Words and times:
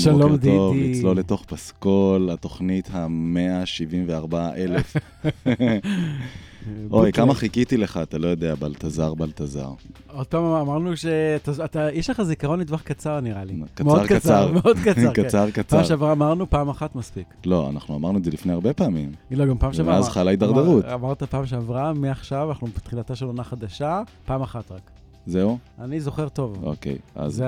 שלום, 0.00 0.18
שלום, 0.18 0.32
בוקר 0.36 0.44
טוב, 0.50 0.74
דידי. 0.74 0.92
לצלול 0.98 1.16
לתוך 1.16 1.44
פסקול, 1.44 2.30
התוכנית 2.30 2.90
ה-174 2.94 4.34
אלף. 4.56 4.96
אוי, 6.90 7.12
כמה 7.12 7.34
חיכיתי 7.34 7.76
לך, 7.76 8.00
אתה 8.02 8.18
לא 8.18 8.28
יודע, 8.28 8.54
בלטזר, 8.54 9.14
בלטזר. 9.14 9.68
עוד 10.12 10.26
פעם 10.26 10.44
אמרנו 10.44 10.96
שיש 10.96 12.10
לך 12.10 12.22
זיכרון 12.22 12.60
לטווח 12.60 12.82
קצר 12.82 13.20
נראה 13.20 13.44
לי. 13.44 13.54
קצר, 13.74 14.06
קצר. 14.06 14.52
מאוד 14.62 14.76
קצר, 14.84 15.12
כן. 15.14 15.24
קצר, 15.24 15.38
פעם 15.42 15.50
קצר. 15.50 15.82
שעברה 15.84 16.12
אמרנו 16.12 16.50
פעם 16.50 16.68
אחת 16.68 16.94
מספיק. 16.94 17.26
לא, 17.46 17.70
אנחנו 17.70 17.96
אמרנו 17.96 18.18
את 18.18 18.24
זה 18.24 18.30
לפני 18.30 18.52
הרבה 18.52 18.72
פעמים. 18.72 19.12
לא, 19.30 19.46
גם 19.46 19.58
פעם 19.58 19.72
שעברה... 19.72 19.94
ואז 19.94 20.08
חלה 20.08 20.30
הידרדרות. 20.30 20.84
אמר- 20.84 20.94
אמרת 20.94 21.22
פעם 21.22 21.46
שעברה, 21.46 21.92
מעכשיו, 21.92 22.48
אנחנו 22.50 22.66
בתחילתה 22.66 23.14
של 23.16 23.24
עונה 23.26 23.44
חדשה, 23.44 24.02
פעם 24.26 24.42
אחת 24.42 24.72
רק. 24.72 24.90
זהו? 25.26 25.58
אני 25.80 26.00
זוכר 26.00 26.28
טוב. 26.28 26.58
אוקיי, 26.64 26.98
אז 27.14 27.44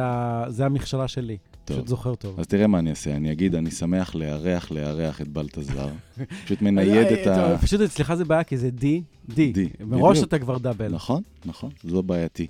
זה 0.48 0.66
המכשלה 0.66 1.08
שלי. 1.08 1.36
טוב. 1.64 1.76
פשוט 1.76 1.88
זוכר 1.88 2.14
טוב. 2.14 2.40
אז 2.40 2.46
תראה 2.46 2.66
מה 2.66 2.78
אני 2.78 2.90
אעשה, 2.90 3.16
אני 3.16 3.32
אגיד, 3.32 3.54
אני 3.54 3.70
שמח 3.70 4.14
לארח, 4.14 4.70
לארח 4.70 5.20
את 5.20 5.28
בלטזר. 5.28 5.88
פשוט 6.44 6.62
מנייד 6.62 7.06
את 7.06 7.26
ה... 7.26 7.52
אה, 7.52 7.58
פשוט 7.58 7.80
אצלך 7.80 8.14
זה 8.14 8.24
בעיה, 8.24 8.44
כי 8.44 8.56
זה 8.56 8.70
די, 8.70 9.02
די. 9.28 9.52
די, 9.52 9.68
מראש. 9.80 10.22
אתה 10.22 10.38
כבר 10.38 10.58
דאבל. 10.58 10.88
נכון, 10.88 11.22
נכון, 11.44 11.70
זו 11.84 12.02
בעייתי. 12.02 12.46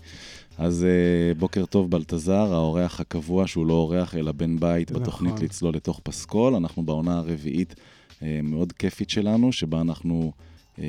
אז 0.59 0.87
uh, 0.87 1.39
בוקר 1.39 1.67
טוב, 1.67 1.91
בלטזר, 1.91 2.55
האורח 2.55 3.01
הקבוע, 3.01 3.47
שהוא 3.47 3.67
לא 3.67 3.75
אורח 3.75 4.15
אלא 4.15 4.33
בן 4.33 4.61
בית 4.61 4.91
נכון. 4.91 5.03
בתוכנית 5.03 5.41
לצלול 5.41 5.75
לתוך 5.75 6.01
פסקול. 6.03 6.55
אנחנו 6.55 6.83
בעונה 6.83 7.19
הרביעית 7.19 7.75
uh, 7.75 8.23
מאוד 8.43 8.73
כיפית 8.73 9.11
שלנו, 9.11 9.53
שבה 9.53 9.81
אנחנו 9.81 10.33
uh, 10.77 10.81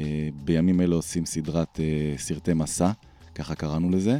בימים 0.43 0.81
אלה 0.81 0.95
עושים 0.95 1.25
סדרת 1.25 1.79
סרטי 2.17 2.53
מסע, 2.53 2.91
ככה 3.35 3.55
קראנו 3.55 3.89
לזה. 3.89 4.19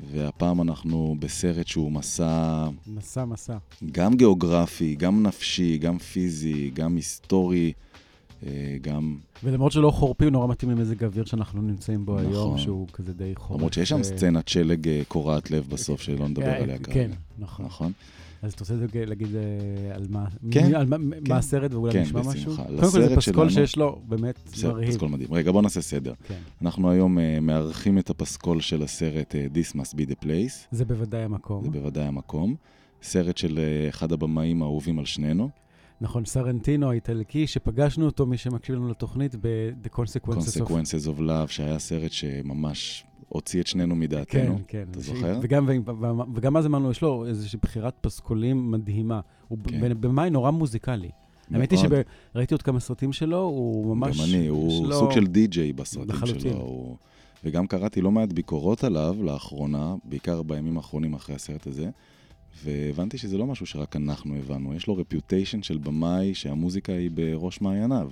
והפעם 0.00 0.62
אנחנו 0.62 1.16
בסרט 1.18 1.66
שהוא 1.66 1.92
מסע 1.92 2.68
מסע, 2.86 3.24
מסע. 3.24 3.56
גם 3.92 4.16
גיאוגרפי, 4.16 4.94
גם 4.94 5.22
נפשי, 5.22 5.78
גם 5.78 5.98
פיזי, 5.98 6.70
גם 6.74 6.96
היסטורי, 6.96 7.72
אה, 8.46 8.76
גם... 8.80 9.16
ולמרות 9.44 9.72
שלא 9.72 9.90
חורפי, 9.90 10.24
הוא 10.24 10.32
נורא 10.32 10.46
מתאים 10.46 10.70
למזג 10.70 11.02
האוויר 11.02 11.24
שאנחנו 11.24 11.62
נמצאים 11.62 12.06
בו 12.06 12.20
נכון. 12.20 12.32
היום, 12.32 12.58
שהוא 12.58 12.88
כזה 12.92 13.12
די 13.12 13.32
חורף. 13.34 13.58
למרות 13.58 13.72
שיש 13.72 13.88
שם 13.88 13.98
אה, 13.98 14.04
סצנת 14.04 14.48
שלג 14.48 14.88
אה, 14.88 15.02
קורעת 15.08 15.50
לב 15.50 15.66
בסוף, 15.68 16.02
שלא 16.02 16.28
נדבר 16.28 16.50
עליה 16.50 16.78
כן, 16.78 16.92
כרגע. 16.92 17.14
נכון. 17.38 17.66
נכון? 17.66 17.92
אז 18.44 18.52
אתה 18.52 18.60
רוצה 18.64 18.74
להגיד- 19.06 19.36
אה, 19.36 19.42
על 19.94 20.06
מה 20.10 20.24
כן, 20.50 20.66
מי- 20.66 20.74
על 20.74 20.86
מה- 20.86 20.96
כן. 21.24 21.28
מה 21.32 21.36
הסרט 21.36 21.74
ואולי 21.74 21.92
כן, 21.92 22.02
נשמע 22.02 22.20
בשמחה. 22.20 22.38
משהו? 22.38 22.52
לסרט 22.52 22.66
קודם 22.80 22.92
כל 22.92 23.00
זה 23.08 23.16
פסקול 23.16 23.48
שלנו- 23.48 23.50
שיש 23.66 23.76
לו 23.76 24.00
באמת 24.08 24.50
מרהיב. 24.64 24.90
פסקול 24.90 25.08
מדהים. 25.08 25.34
רגע, 25.34 25.52
בוא 25.52 25.62
נעשה 25.62 25.80
סדר. 25.80 26.12
כן. 26.28 26.34
אנחנו 26.62 26.90
היום 26.90 27.18
אה, 27.18 27.38
מארחים 27.40 27.98
את 27.98 28.10
הפסקול 28.10 28.60
של 28.60 28.82
הסרט 28.82 29.34
אה, 29.34 29.46
This 29.54 29.76
Must 29.76 29.94
Be 29.94 30.10
the 30.10 30.24
Place, 30.24 30.66
זה 30.70 30.84
בוודאי 30.84 31.22
המקום. 31.22 31.64
זה 31.64 31.70
בוודאי 31.70 32.04
המקום. 32.04 32.54
סרט 33.02 33.36
של 33.36 33.58
אה, 33.58 33.88
אחד 33.88 34.12
הבמאים 34.12 34.62
האהובים 34.62 34.98
על 34.98 35.04
שנינו, 35.04 35.48
נכון, 36.00 36.24
סרנטינו 36.24 36.90
האיטלקי, 36.90 37.46
שפגשנו 37.46 38.06
אותו, 38.06 38.26
מי 38.26 38.36
שמקשיב 38.36 38.74
לנו 38.74 38.88
לתוכנית, 38.90 39.34
ב-The 39.40 39.88
Consequences 39.96 40.28
of... 40.60 40.66
Consequences 40.66 41.16
of 41.16 41.20
Love, 41.20 41.48
שהיה 41.48 41.78
סרט 41.78 42.12
שממש 42.12 43.04
הוציא 43.34 43.60
את 43.60 43.66
שנינו 43.66 43.94
כן, 43.94 44.00
מדעתנו. 44.00 44.58
כן. 44.68 44.84
אתה 44.90 45.02
ש- 45.02 45.06
זוכר? 45.06 45.38
וגם, 45.42 45.68
וגם 46.34 46.56
אז 46.56 46.66
אמרנו, 46.66 46.90
יש 46.90 47.02
לו 47.02 47.26
איזושהי 47.26 47.58
בחירת 47.62 47.94
פסקולים 48.00 48.70
מדהימה. 48.70 49.20
הוא 49.48 49.58
כן. 49.68 50.00
במאי 50.00 50.30
נורא 50.30 50.50
מוזיקלי. 50.50 51.10
האמת 51.50 51.70
היא. 51.70 51.78
שראיתי 52.34 52.54
עוד 52.54 52.62
כמה 52.62 52.80
סרטים 52.80 53.12
שלו, 53.12 53.38
הוא 53.40 53.96
ממש... 53.96 54.18
גם 54.18 54.24
אני, 54.24 54.46
הוא 54.46 54.86
לו- 54.88 54.98
סוג 54.98 55.10
של 55.12 55.26
די-ג'יי 55.26 55.72
בסרטים 55.72 56.10
לחלוטין. 56.10 56.40
שלו. 56.40 56.60
הוא... 56.60 56.96
וגם 57.44 57.66
קראתי 57.66 58.00
לא 58.00 58.10
מעט 58.10 58.32
ביקורות 58.32 58.84
עליו 58.84 59.16
לאחרונה, 59.22 59.94
בעיקר 60.04 60.42
בימים 60.42 60.76
האחרונים 60.76 61.14
אחרי 61.14 61.34
הסרט 61.34 61.66
הזה, 61.66 61.90
והבנתי 62.64 63.18
שזה 63.18 63.38
לא 63.38 63.46
משהו 63.46 63.66
שרק 63.66 63.96
אנחנו 63.96 64.34
הבנו, 64.36 64.74
יש 64.74 64.86
לו 64.86 64.96
רפיוטיישן 64.96 65.62
של 65.62 65.78
במאי 65.78 66.34
שהמוזיקה 66.34 66.92
היא 66.92 67.10
בראש 67.14 67.60
מעייניו. 67.60 68.10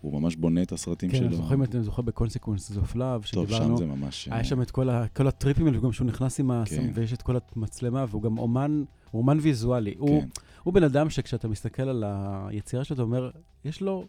הוא 0.00 0.20
ממש 0.20 0.36
בונה 0.36 0.62
את 0.62 0.72
הסרטים 0.72 1.10
כן, 1.10 1.18
שלו. 1.18 1.36
זוכרים, 1.36 1.62
אתה 1.62 1.82
זוכר 1.82 2.02
ב-Consequences 2.02 2.76
of 2.76 2.94
Love, 2.94 3.32
טוב, 3.32 3.48
שם 3.48 3.54
שדיברנו, 3.54 3.78
זה 3.78 3.86
ממש... 3.86 4.28
היה 4.30 4.44
שם 4.44 4.62
את 4.62 4.70
כל, 4.70 4.90
ה, 4.90 5.08
כל 5.08 5.26
הטריפים 5.26 5.66
האלה, 5.66 5.78
וגם 5.78 5.92
שהוא 5.92 6.06
נכנס 6.06 6.40
עם 6.40 6.50
ה... 6.50 6.62
כן. 6.66 6.90
ויש 6.94 7.12
את 7.12 7.22
כל 7.22 7.36
המצלמה, 7.56 8.04
והוא 8.08 8.22
גם 8.22 8.38
אומן, 8.38 8.84
הוא 9.10 9.22
אומן 9.22 9.38
ויזואלי. 9.42 9.94
הוא, 9.98 10.20
כן, 10.20 10.28
הוא 10.62 10.74
בן 10.74 10.82
אדם 10.82 11.10
שכשאתה 11.10 11.48
מסתכל 11.48 11.82
על 11.82 12.04
היצירה 12.48 12.84
שלו, 12.84 12.94
אתה 12.94 13.02
אומר, 13.02 13.30
יש 13.64 13.80
לו 13.80 14.06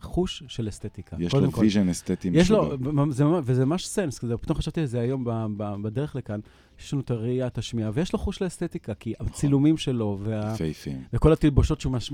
חוש 0.00 0.42
של 0.48 0.68
אסתטיקה. 0.68 1.16
יש 1.20 1.34
לו. 1.34 1.52
vision 1.52 1.88
אסתטי 1.88 2.30
יש 2.32 2.50
לו, 2.50 2.76
זה, 3.10 3.24
וזה 3.44 3.64
ממש 3.64 3.86
sense, 3.86 4.18
כזה, 4.18 4.36
פתאום 4.36 4.58
חשבתי 4.58 4.80
על 4.80 4.86
זה 4.86 5.00
היום 5.00 5.24
ב, 5.24 5.30
ב, 5.56 5.74
בדרך 5.82 6.16
לכאן, 6.16 6.40
יש 6.80 6.92
לנו 6.92 7.02
את 7.02 7.10
הראייה, 7.10 7.46
את 7.46 7.58
השמיעה, 7.58 7.90
ויש 7.94 8.12
לו 8.12 8.18
חוש 8.18 8.42
לאסתטיקה, 8.42 8.94
כי 8.94 9.12
נכון. 9.14 9.26
הצילומים 9.26 9.76
שלו, 9.76 10.18
וה, 10.22 10.52
יפהפים. 10.54 11.02
וכל 11.12 11.32
התלבושות 11.32 11.80
שהוא 11.80 11.92
מש, 11.92 12.12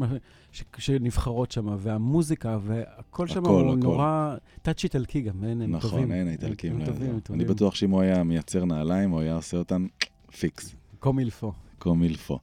ש, 0.52 0.62
שנבחרות 0.78 1.50
שם, 1.50 1.76
והמוזיקה, 1.78 2.58
והכל 2.62 3.26
שם 3.26 3.46
הוא 3.46 3.60
הכל. 3.60 3.76
נורא, 3.76 4.34
touch 4.62 4.84
איטלקי 4.84 5.20
גם, 5.20 5.44
אין, 5.44 5.62
הם 5.62 5.78
טובים. 5.80 5.98
נכון, 5.98 6.12
אין, 6.12 6.28
האיטלקים 6.28 6.78
לא 6.78 6.84
אני. 7.30 7.44
בטוח 7.44 7.74
שאם 7.74 7.90
הוא 7.90 8.00
היה 8.00 8.24
מייצר 8.24 8.64
נעליים, 8.64 9.10
הוא 9.10 9.20
היה 9.20 9.34
עושה 9.34 9.56
אותן 9.56 9.86
פיקס. 10.40 10.74
קומילפו. 10.98 11.52
קומילפו. 11.78 12.38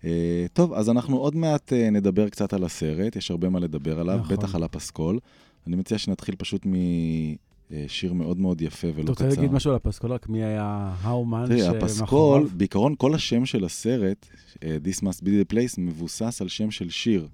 Uh, 0.00 0.04
טוב, 0.52 0.72
אז 0.72 0.90
אנחנו 0.90 1.16
עוד 1.16 1.36
מעט 1.36 1.72
uh, 1.72 1.90
נדבר 1.90 2.28
קצת 2.28 2.52
על 2.52 2.64
הסרט, 2.64 3.16
יש 3.16 3.30
הרבה 3.30 3.48
מה 3.48 3.60
לדבר 3.60 4.00
עליו, 4.00 4.18
נכון. 4.18 4.36
בטח 4.36 4.54
על 4.54 4.62
הפסקול. 4.62 5.18
אני 5.66 5.76
מציע 5.76 5.98
שנתחיל 5.98 6.34
פשוט 6.38 6.66
משיר 6.66 8.12
מאוד 8.12 8.38
מאוד 8.38 8.62
יפה 8.62 8.88
ולא 8.94 9.04
אתה 9.04 9.12
קצר. 9.12 9.24
רוצה 9.24 9.36
להגיד 9.36 9.52
משהו 9.52 9.70
על 9.70 9.76
הפסקול, 9.76 10.12
רק 10.12 10.28
מי 10.28 10.44
היה 10.44 10.92
האומן 11.00 11.44
תראי, 11.46 11.58
שמאחוריו? 11.58 11.84
הפסקול, 11.84 12.48
בעיקרון 12.56 12.94
כל 12.98 13.14
השם 13.14 13.46
של 13.46 13.64
הסרט, 13.64 14.26
This 14.56 15.00
Must 15.00 15.20
Be 15.22 15.26
the 15.26 15.52
Place, 15.52 15.74
מבוסס 15.78 16.42
על 16.42 16.48
שם 16.48 16.70
של 16.70 16.90
שיר 16.90 17.28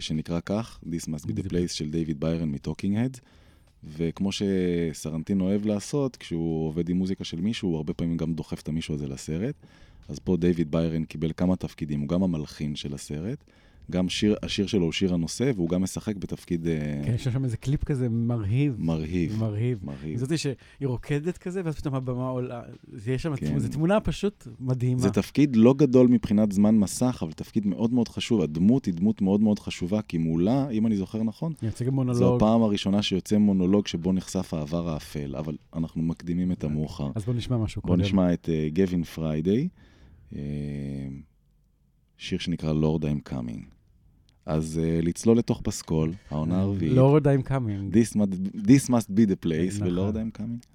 שנקרא 0.00 0.40
כך, 0.46 0.80
This 0.84 1.08
Must 1.08 1.26
Be 1.26 1.30
the 1.30 1.48
Place 1.48 1.72
של 1.72 1.90
דיוויד 1.90 2.20
ביירן 2.20 2.48
מטוקינג 2.48 2.96
הדס. 2.96 3.20
וכמו 3.96 4.30
שסורנטינו 4.32 5.40
אוהב 5.40 5.66
לעשות, 5.66 6.16
כשהוא 6.16 6.68
עובד 6.68 6.88
עם 6.88 6.96
מוזיקה 6.96 7.24
של 7.24 7.40
מישהו, 7.40 7.68
הוא 7.68 7.76
הרבה 7.76 7.94
פעמים 7.94 8.16
גם 8.16 8.34
דוחף 8.34 8.62
את 8.62 8.68
המישהו 8.68 8.94
הזה 8.94 9.08
לסרט. 9.08 9.54
אז 10.08 10.18
פה 10.18 10.36
דיוויד 10.36 10.70
ביירן 10.70 11.04
קיבל 11.04 11.32
כמה 11.36 11.56
תפקידים, 11.56 12.00
הוא 12.00 12.08
גם 12.08 12.22
המלחין 12.22 12.76
של 12.76 12.94
הסרט, 12.94 13.44
גם 13.90 14.08
שיר, 14.08 14.36
השיר 14.42 14.66
שלו 14.66 14.84
הוא 14.84 14.92
שיר 14.92 15.14
הנושא, 15.14 15.50
והוא 15.56 15.68
גם 15.68 15.82
משחק 15.82 16.16
בתפקיד 16.16 16.66
אה, 16.66 17.02
כן, 17.04 17.14
יש 17.14 17.24
שם 17.24 17.44
איזה 17.44 17.56
קליפ 17.56 17.84
כזה 17.84 18.08
מרהיב. 18.08 18.74
מרהיב. 18.78 19.36
מרהיב. 19.38 19.78
מרהיב. 19.82 20.18
זאתי 20.18 20.38
שהיא 20.38 20.54
רוקדת 20.82 21.38
כזה, 21.38 21.60
ואז 21.64 21.74
פתאום 21.74 21.94
הבמה 21.94 22.28
עולה. 22.28 22.62
זה 22.92 23.12
יש 23.12 23.22
שם, 23.22 23.36
כן. 23.36 23.58
זו 23.58 23.68
תמונה 23.68 24.00
פשוט 24.00 24.48
מדהימה. 24.60 25.00
זה 25.00 25.10
תפקיד 25.10 25.56
לא 25.56 25.74
גדול 25.74 26.08
מבחינת 26.08 26.52
זמן 26.52 26.74
מסך, 26.74 27.18
אבל 27.22 27.32
תפקיד 27.32 27.66
מאוד 27.66 27.92
מאוד 27.92 28.08
חשוב. 28.08 28.40
הדמות 28.40 28.84
היא 28.84 28.94
דמות 28.94 29.22
מאוד 29.22 29.40
מאוד 29.40 29.58
חשובה, 29.58 30.02
כי 30.02 30.18
מולה, 30.18 30.70
אם 30.70 30.86
אני 30.86 30.96
זוכר 30.96 31.22
נכון, 31.22 31.52
מייצג 31.62 31.84
זו 31.84 31.92
מונולוג. 31.92 32.36
הפעם 32.36 32.62
הראשונה 32.62 33.02
שיוצא 33.02 33.38
מונולוג 33.38 33.86
שבו 33.86 34.12
נחשף 34.12 34.54
העבר 34.54 34.88
האפל, 34.88 35.36
אבל 35.36 35.56
אנחנו 35.76 36.02
מקדימים 36.02 36.52
את 36.52 36.64
המאוחר. 36.64 37.10
אז 37.14 37.24
בוא 37.24 37.34
נשמע 37.34 37.56
משהו 37.56 37.82
בואו 37.82 37.92
קודם. 37.92 38.02
נשמע 38.02 38.32
את 38.32 38.48
גווין 38.74 39.04
פריידיי, 39.04 39.68
אה, 40.34 40.40
שיר 42.18 42.38
שנקרא 42.38 42.72
Lord 42.72 43.04
I'm 43.04 43.30
Coming. 43.30 43.73
אז 44.46 44.80
אה, 44.84 45.00
לצלול 45.02 45.38
לתוך 45.38 45.60
פסקול, 45.64 46.12
העונה 46.30 46.60
הרביעית. 46.60 46.96
Lord 46.96 47.28
I'm 47.28 47.48
coming. 47.48 47.94
This 47.94 48.16
must, 48.16 48.56
this 48.66 48.88
must 48.90 49.10
be 49.10 49.26
the 49.26 49.46
place, 49.46 49.74
נכון. 49.74 49.86
ו 49.86 49.92
Lord 49.92 50.16
I'm 50.16 50.38
Coming. 50.38 50.73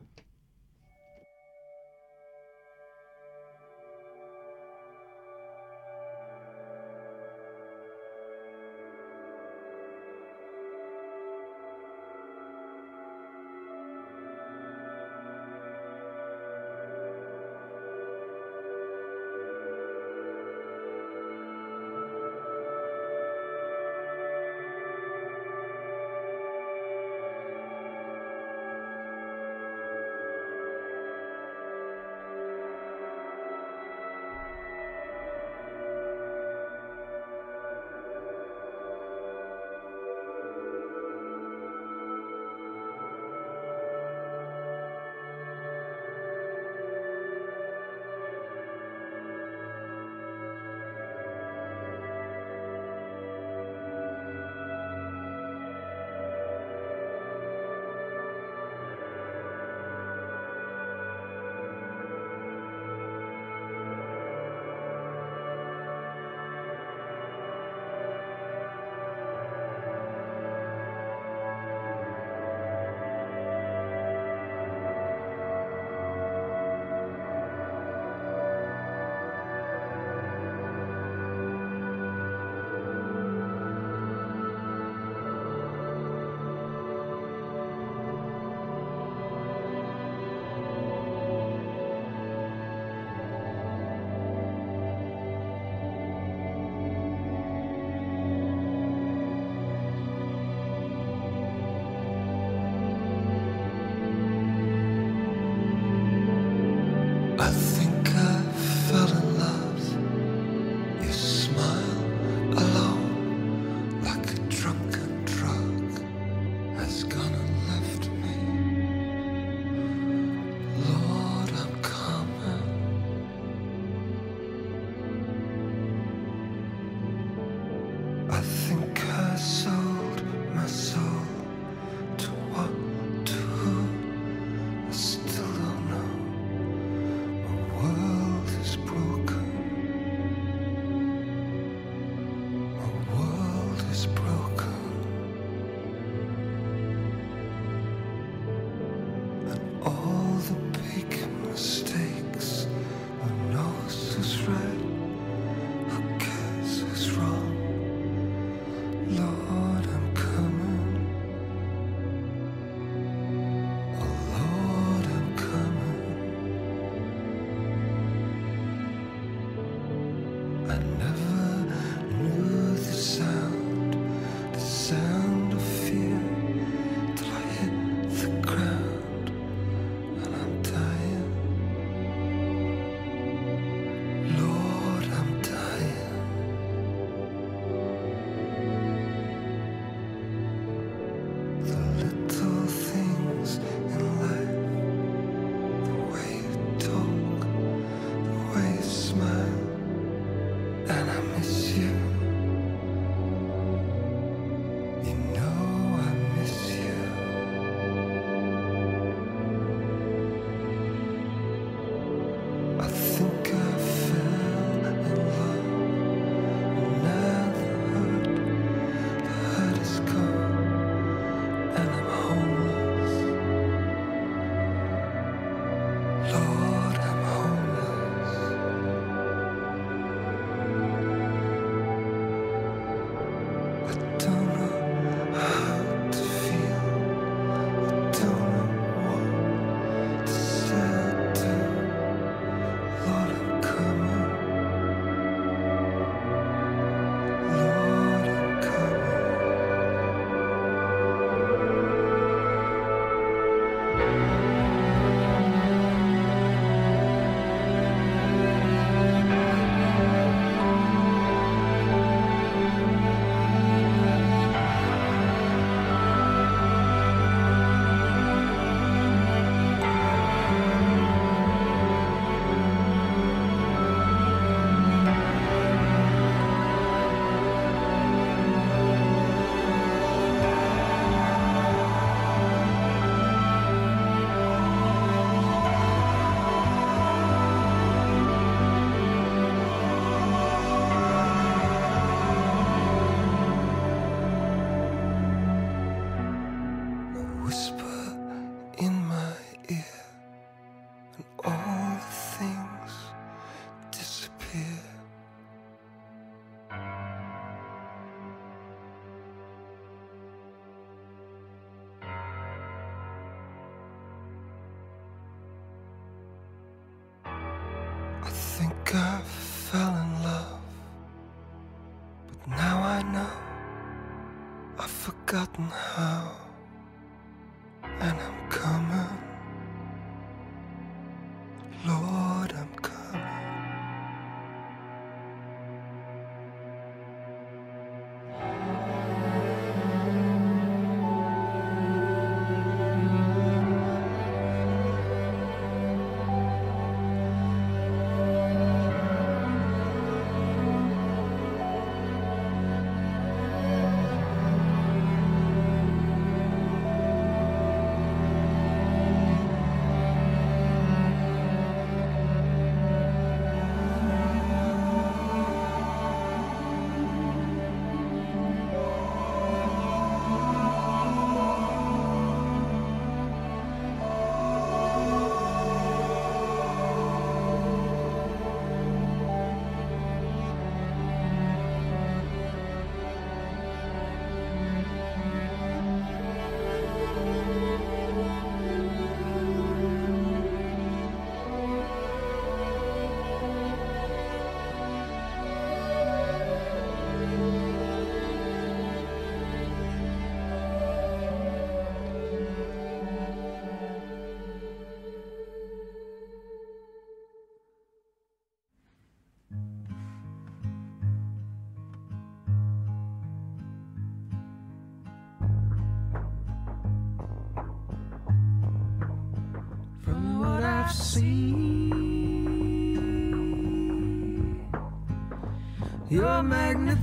Garten. 325.40 325.72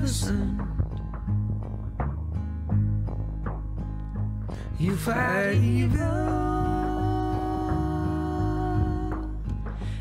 thousand. 0.06 0.60
You 4.78 4.94
fight 4.96 5.54
evil 5.54 6.06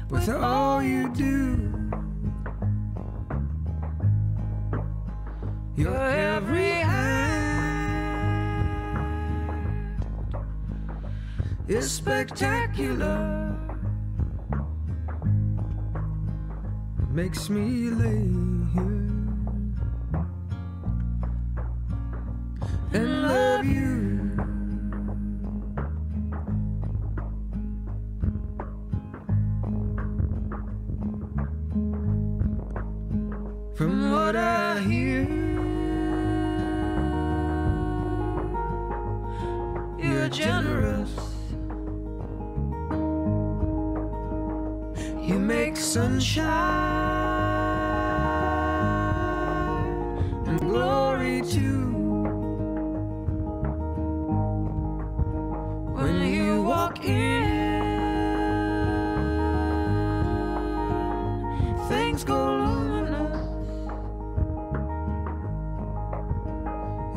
with 0.10 0.30
all 0.30 0.84
you 0.84 1.10
do. 1.14 1.72
Your 5.76 5.98
every 5.98 6.70
hand 6.70 7.06
is 11.68 11.92
spectacular. 11.92 13.58
Makes 17.12 17.50
me 17.50 17.90
lay 17.90 18.28
here. 18.74 19.25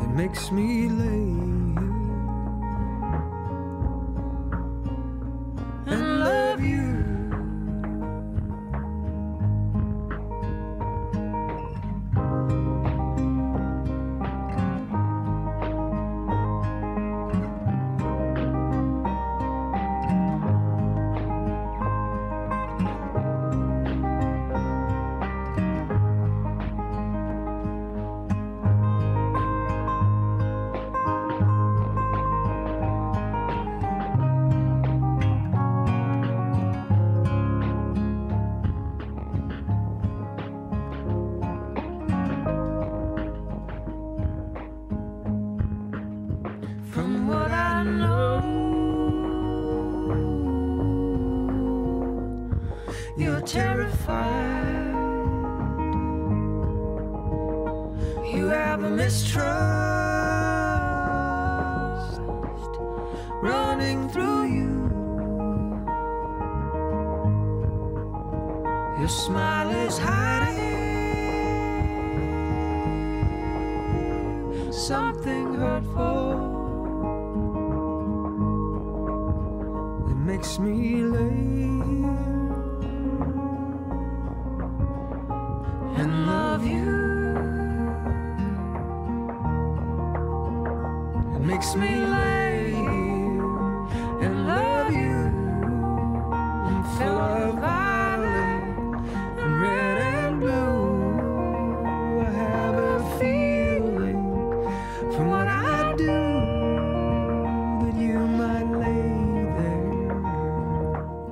It 0.03 0.11
makes 0.11 0.51
me 0.53 0.89
late. 0.89 1.88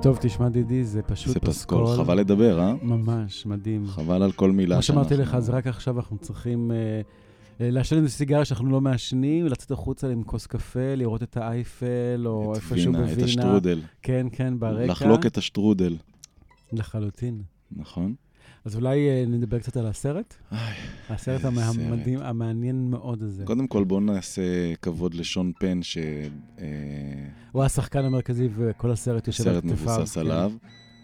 טוב, 0.01 0.17
תשמע, 0.21 0.49
דידי, 0.49 0.83
זה 0.83 1.01
פשוט 1.01 1.33
זה 1.33 1.39
פסקול, 1.39 1.87
חבל 1.95 2.17
לדבר, 2.19 2.59
אה? 2.59 2.73
ממש, 2.81 3.45
מדהים. 3.45 3.87
חבל 3.87 4.23
על 4.23 4.31
כל 4.31 4.51
מילה 4.51 4.75
כמו 4.75 4.81
שאמרתי 4.81 5.17
לך, 5.17 5.39
זה 5.39 5.51
רק 5.51 5.67
עכשיו 5.67 5.97
אנחנו 5.97 6.17
צריכים 6.17 6.71
אה, 6.71 6.77
אה, 7.61 7.71
לעשן 7.71 7.97
איזה 7.97 8.09
סיגריה 8.09 8.45
שאנחנו 8.45 8.69
לא 8.69 8.81
מעשנים, 8.81 9.45
לצאת 9.45 9.71
החוצה 9.71 10.09
עם 10.09 10.23
כוס 10.23 10.47
קפה, 10.47 10.95
לראות 10.95 11.23
את 11.23 11.37
האייפל, 11.37 12.23
או 12.25 12.51
את 12.51 12.57
איפשהו 12.57 12.93
וינה, 12.93 13.03
את 13.05 13.09
בווינה. 13.09 13.25
השטרודל. 13.25 13.81
כן, 14.01 14.27
כן, 14.31 14.59
ברקע. 14.59 14.91
לחלוק 14.91 15.25
את 15.25 15.37
השטרודל, 15.37 15.95
לחלוטין. 16.73 17.41
נכון? 17.71 18.15
אז 18.67 18.75
אולי 18.75 19.09
אה, 19.09 19.23
נדבר 19.27 19.59
קצת 19.59 19.77
על 19.77 19.85
הסרט? 19.85 20.35
הסרט 21.09 21.45
המדהים, 21.45 22.19
המעניין 22.19 22.89
מאוד 22.89 23.23
הזה. 23.23 23.45
קודם 23.45 23.67
כל 23.67 23.83
בואו 23.83 23.99
נעשה 23.99 24.75
כבוד 24.81 25.13
לשון 25.13 25.51
פן, 25.59 25.79
הוא 27.51 27.63
השחקן 27.63 28.05
המרכזי 28.05 28.49
וכל 28.55 28.91
הסרט 28.91 29.27
יושב 29.27 29.47
על 29.47 29.61
כתפיו. 29.61 29.73
מבוסס 29.73 30.13
כן. 30.13 30.19
עליו. 30.19 30.51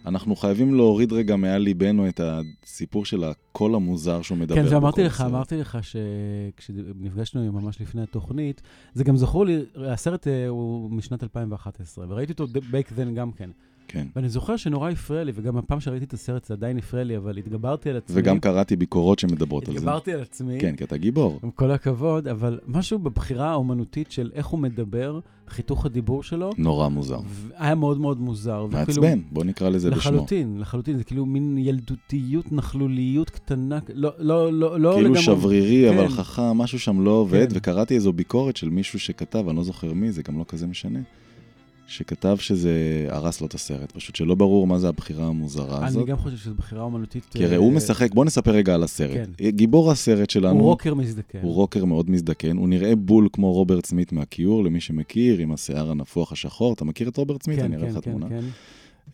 אנחנו 0.06 0.36
חייבים 0.36 0.76
להוריד 0.76 1.14
רגע 1.14 1.36
מעל 1.36 1.62
ליבנו 1.62 2.08
את 2.08 2.20
הסיפור 2.24 3.06
של 3.06 3.24
הקול 3.24 3.76
המוזר 3.76 4.22
שהוא 4.22 4.38
מדבר 4.38 4.56
כן, 4.56 4.64
בו 4.64 4.70
זה 4.70 4.78
אמרתי 4.78 5.02
כל 5.02 5.08
לך, 5.08 5.22
הסרט. 5.22 5.32
אמרתי 5.32 5.58
לך 5.58 5.78
שכשנפגשנו 5.82 7.52
ממש 7.52 7.82
לפני 7.82 8.02
התוכנית, 8.02 8.62
זה 8.94 9.04
גם 9.04 9.18
זכור 9.18 9.46
לי, 9.46 9.66
הסרט 9.76 10.28
אה, 10.28 10.48
הוא 10.48 10.92
משנת 10.92 11.24
2011, 11.24 12.06
וראיתי 12.10 12.34
אותו 12.34 12.46
back 12.54 12.92
then 12.98 13.16
גם 13.16 13.32
כן. 13.32 13.50
כן. 13.88 14.08
ואני 14.16 14.30
זוכר 14.30 14.58
שנורא 14.58 14.90
הפריע 14.90 15.24
לי, 15.24 15.32
וגם 15.36 15.58
הפעם 15.58 15.80
שראיתי 15.80 16.06
את 16.06 16.14
הסרט 16.14 16.46
זה 16.46 16.54
עדיין 16.54 16.78
הפריע 16.78 17.04
לי, 17.04 17.18
אבל 17.18 17.38
התגברתי 17.38 17.90
על 17.90 17.98
עצמי. 17.98 18.16
וגם 18.20 18.40
קראתי 18.40 18.76
ביקורות 18.76 19.20
שמדברות 19.20 19.68
על 19.68 19.74
זה. 19.74 19.80
התגברתי 19.80 20.14
על 20.14 20.22
עצמי. 20.22 20.60
כן, 20.60 20.76
כי 20.76 20.84
אתה 20.84 20.98
גיבור. 20.98 21.40
עם 21.44 21.52
כל 21.52 21.72
הכבוד, 21.72 22.28
אבל 22.28 22.60
משהו 22.68 23.00
בבחירה 23.00 23.52
האומנותית 23.52 24.12
של 24.12 24.32
איך 24.34 24.48
הוא 24.48 24.60
מדבר, 24.60 25.20
חיתוך 25.48 25.86
הדיבור 25.86 26.24
שלו, 26.24 26.52
נורא 26.58 26.88
מוזר. 26.88 27.20
היה 27.58 27.76
מאוד 27.76 28.00
מאוד 28.00 28.22
מוזר. 28.22 28.66
מעצבן, 28.72 29.20
בוא 29.32 29.44
נקרא 29.44 29.70
לזה 29.70 29.92
בשמו. 29.92 30.00
לחלוטין, 30.00 30.58
לחלוטין, 30.60 30.98
זה 30.98 31.04
כאילו 31.04 31.26
מין 31.26 31.58
ילדותיות, 31.58 32.52
נכלוליות 32.52 33.30
קטנה, 33.30 33.80
לא, 33.94 34.12
לא, 34.18 34.54
לא, 34.54 34.80
לא 34.80 34.94
כאילו 34.94 35.10
לגמרי. 35.10 35.22
שברירי, 35.22 35.90
אבל 35.90 36.08
כן. 36.08 36.14
חכם, 36.14 36.42
משהו 36.42 36.80
שם 36.80 37.02
לא 37.02 37.12
עובד, 37.12 37.50
כן. 37.50 37.58
וקראתי 37.58 37.96
איזו 37.96 38.14
ביקורת 38.14 38.58
של 38.58 38.70
מישהו 38.70 39.00
שכתב, 39.00 39.46
אני 39.48 39.58
לא 39.58 39.64
זוכר 39.64 39.94
מי, 39.94 40.12
זה 40.12 40.24
גם 40.24 40.38
לא 40.40 40.46
כזה 40.48 40.68
משנה, 40.68 41.00
שכתב 41.88 42.38
שזה 42.40 43.06
הרס 43.10 43.42
לו 43.42 43.48
את 43.48 43.54
הסרט, 43.54 43.92
פשוט 43.92 44.16
שלא 44.16 44.36
ברור 44.36 44.68
מה 44.68 44.80
זה 44.80 44.90
הבחירה 44.90 45.28
המוזרה 45.28 45.78
אני 45.78 45.88
הזאת. 45.88 46.06
גם 46.06 46.18
חושב 46.18 46.38
שזו 46.38 46.54
בחירה 46.56 46.84
אומנותית. 46.84 47.26
כי 47.32 47.46
הרי 47.46 47.54
אה, 47.54 47.60
הוא 47.60 47.74
משחק, 47.74 48.14
בוא 48.14 48.26
נספר 48.26 48.52
רגע 48.52 48.76
על 48.76 48.84
הסרט. 48.84 49.30
כן. 49.38 49.50
גיבור 49.50 49.92
הסרט 49.92 50.30
שלנו, 50.30 50.60
הוא 50.60 50.64
רוקר 50.64 50.94
מזדקן. 50.94 51.40
הוא 51.42 51.54
רוקר 51.54 51.86
מאוד 51.86 52.10
מזדקן, 52.10 52.58
הוא 52.58 52.70
נראה 52.70 52.96
בול 52.96 53.28
כמו 53.34 53.54
רוברט 53.54 53.86
סמית 53.86 54.12
מהכיור, 54.12 54.64
למי 54.64 54.82
שמכיר, 54.82 55.40
עם 55.40 55.52
השיער 55.52 55.92
הנפוח 55.92 56.32
השחור. 56.32 56.74
אתה 56.74 56.86
מכיר 56.86 57.08
את 57.10 57.18
רוברט 57.18 57.44
סמית? 57.44 57.60
כן, 57.60 57.66
אני 57.66 57.76
אראה 57.76 57.88
כן, 57.88 57.98
לך 57.98 58.06
כן, 58.06 58.12
תמונה. 58.12 58.30
כן. 58.30 58.44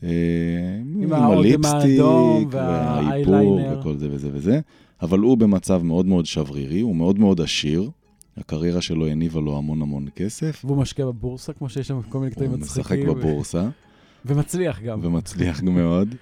אה, 0.03 0.09
עם 1.01 1.13
עם 1.13 1.31
הליפסטיק, 1.31 2.47
והאיפור. 2.51 3.61
וכל 3.79 3.97
זה 3.97 4.07
וזה 4.11 4.29
וזה, 4.33 4.59
אבל 5.01 5.19
הוא 5.19 5.37
במצב 5.37 5.81
מאוד 5.83 6.05
מאוד 6.05 6.25
שברירי, 6.25 6.79
הוא 6.79 6.95
מאוד 6.95 7.19
מאוד 7.19 7.41
עשיר. 7.41 7.89
הקריירה 8.39 8.81
שלו 8.81 9.07
הניבה 9.07 9.41
לו 9.41 9.57
המון 9.57 9.81
המון 9.81 10.07
כסף. 10.15 10.65
והוא 10.65 10.77
משקיע 10.77 11.05
בבורסה, 11.05 11.53
כמו 11.53 11.69
שיש 11.69 11.87
שם 11.87 12.01
כל 12.01 12.19
מיני 12.19 12.31
קטעים 12.31 12.51
הוא 12.51 12.59
משחק 12.59 12.79
מצחיקים. 12.79 13.07
בבורסה, 13.07 13.69
ומצליח 14.25 14.81
גם. 14.81 14.99
ומצליח 15.03 15.63
מאוד. 15.63 16.15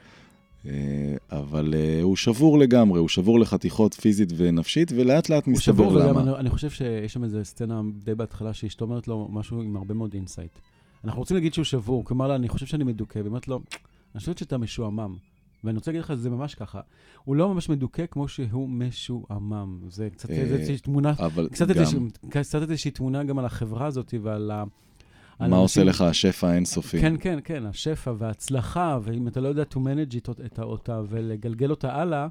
אה, 0.66 1.16
אבל 1.32 1.74
אה, 1.78 2.02
הוא 2.02 2.16
שבור 2.16 2.60
לגמרי, 2.60 3.00
הוא 3.00 3.10
שבור 3.10 3.40
לחתיכות 3.40 3.94
פיזית 3.94 4.30
ונפשית, 4.38 4.92
ולאט 4.96 5.30
לאט 5.30 5.46
הוא 5.46 5.54
מסתבר 5.54 5.84
שבור, 5.84 5.96
וגם 5.96 6.10
למה. 6.10 6.22
אני, 6.22 6.32
אני 6.36 6.50
חושב 6.50 6.70
שיש 6.70 7.14
שם 7.14 7.24
איזה 7.24 7.44
סצנה 7.44 7.82
די 8.04 8.16
בהתחלה 8.16 8.54
שאשתו 8.54 8.86
אומרת 8.86 9.08
לו 9.08 9.28
משהו 9.32 9.62
עם 9.62 9.76
הרבה 9.78 9.94
מאוד 9.94 10.14
insight. 10.14 10.60
אנחנו 11.04 11.20
רוצים 11.20 11.38
להגיד 11.38 11.54
שהוא 11.54 11.66
שבור, 11.66 12.06
כלומר, 12.06 12.36
אני 12.36 12.50
חושב 12.50 12.66
שאני 12.66 12.84
מדוכא, 12.84 13.20
והיא 13.20 13.28
אומרת 13.28 13.48
לו, 13.48 13.62
אני 14.16 14.20
חושבת 14.20 14.38
שאתה 14.38 14.58
משועמם. 14.58 15.16
ואני 15.68 15.78
רוצה 15.78 15.92
להגיד 15.92 16.02
לך, 16.02 16.14
זה 16.14 16.30
ממש 16.30 16.56
ככה. 16.56 16.82
הוא 17.24 17.36
לא 17.36 17.54
ממש 17.54 17.70
מדוכא 17.70 18.06
כמו 18.12 18.28
שהוא 18.28 18.70
משועמם. 18.70 19.80
זה 19.90 20.10
קצת 20.10 20.30
אה, 20.30 20.36
איזושהי 20.36 20.78
תמונה, 20.78 21.14
קצת 22.30 22.62
איזושהי, 22.62 22.92
תמונה 22.92 23.24
גם 23.24 23.40
על 23.40 23.46
החברה 23.46 23.86
הזאת 23.86 24.14
ועל 24.24 24.52
ה... 24.52 24.64
מה 25.40 25.56
עושה 25.58 25.84
לך 25.84 26.02
השפע 26.02 26.48
האינסופי? 26.50 27.02
כן, 27.02 27.16
כן, 27.20 27.40
כן, 27.44 27.66
השפע 27.66 28.14
וההצלחה, 28.18 29.00
ואם 29.04 29.28
אתה 29.28 29.42
לא 29.42 29.48
יודע 29.48 29.64
to 29.74 29.76
manage 29.76 30.18
את- 30.46 30.60
אותה 30.60 31.02
ולגלגל 31.10 31.70
אותה 31.72 31.94
הלאה, 31.96 32.28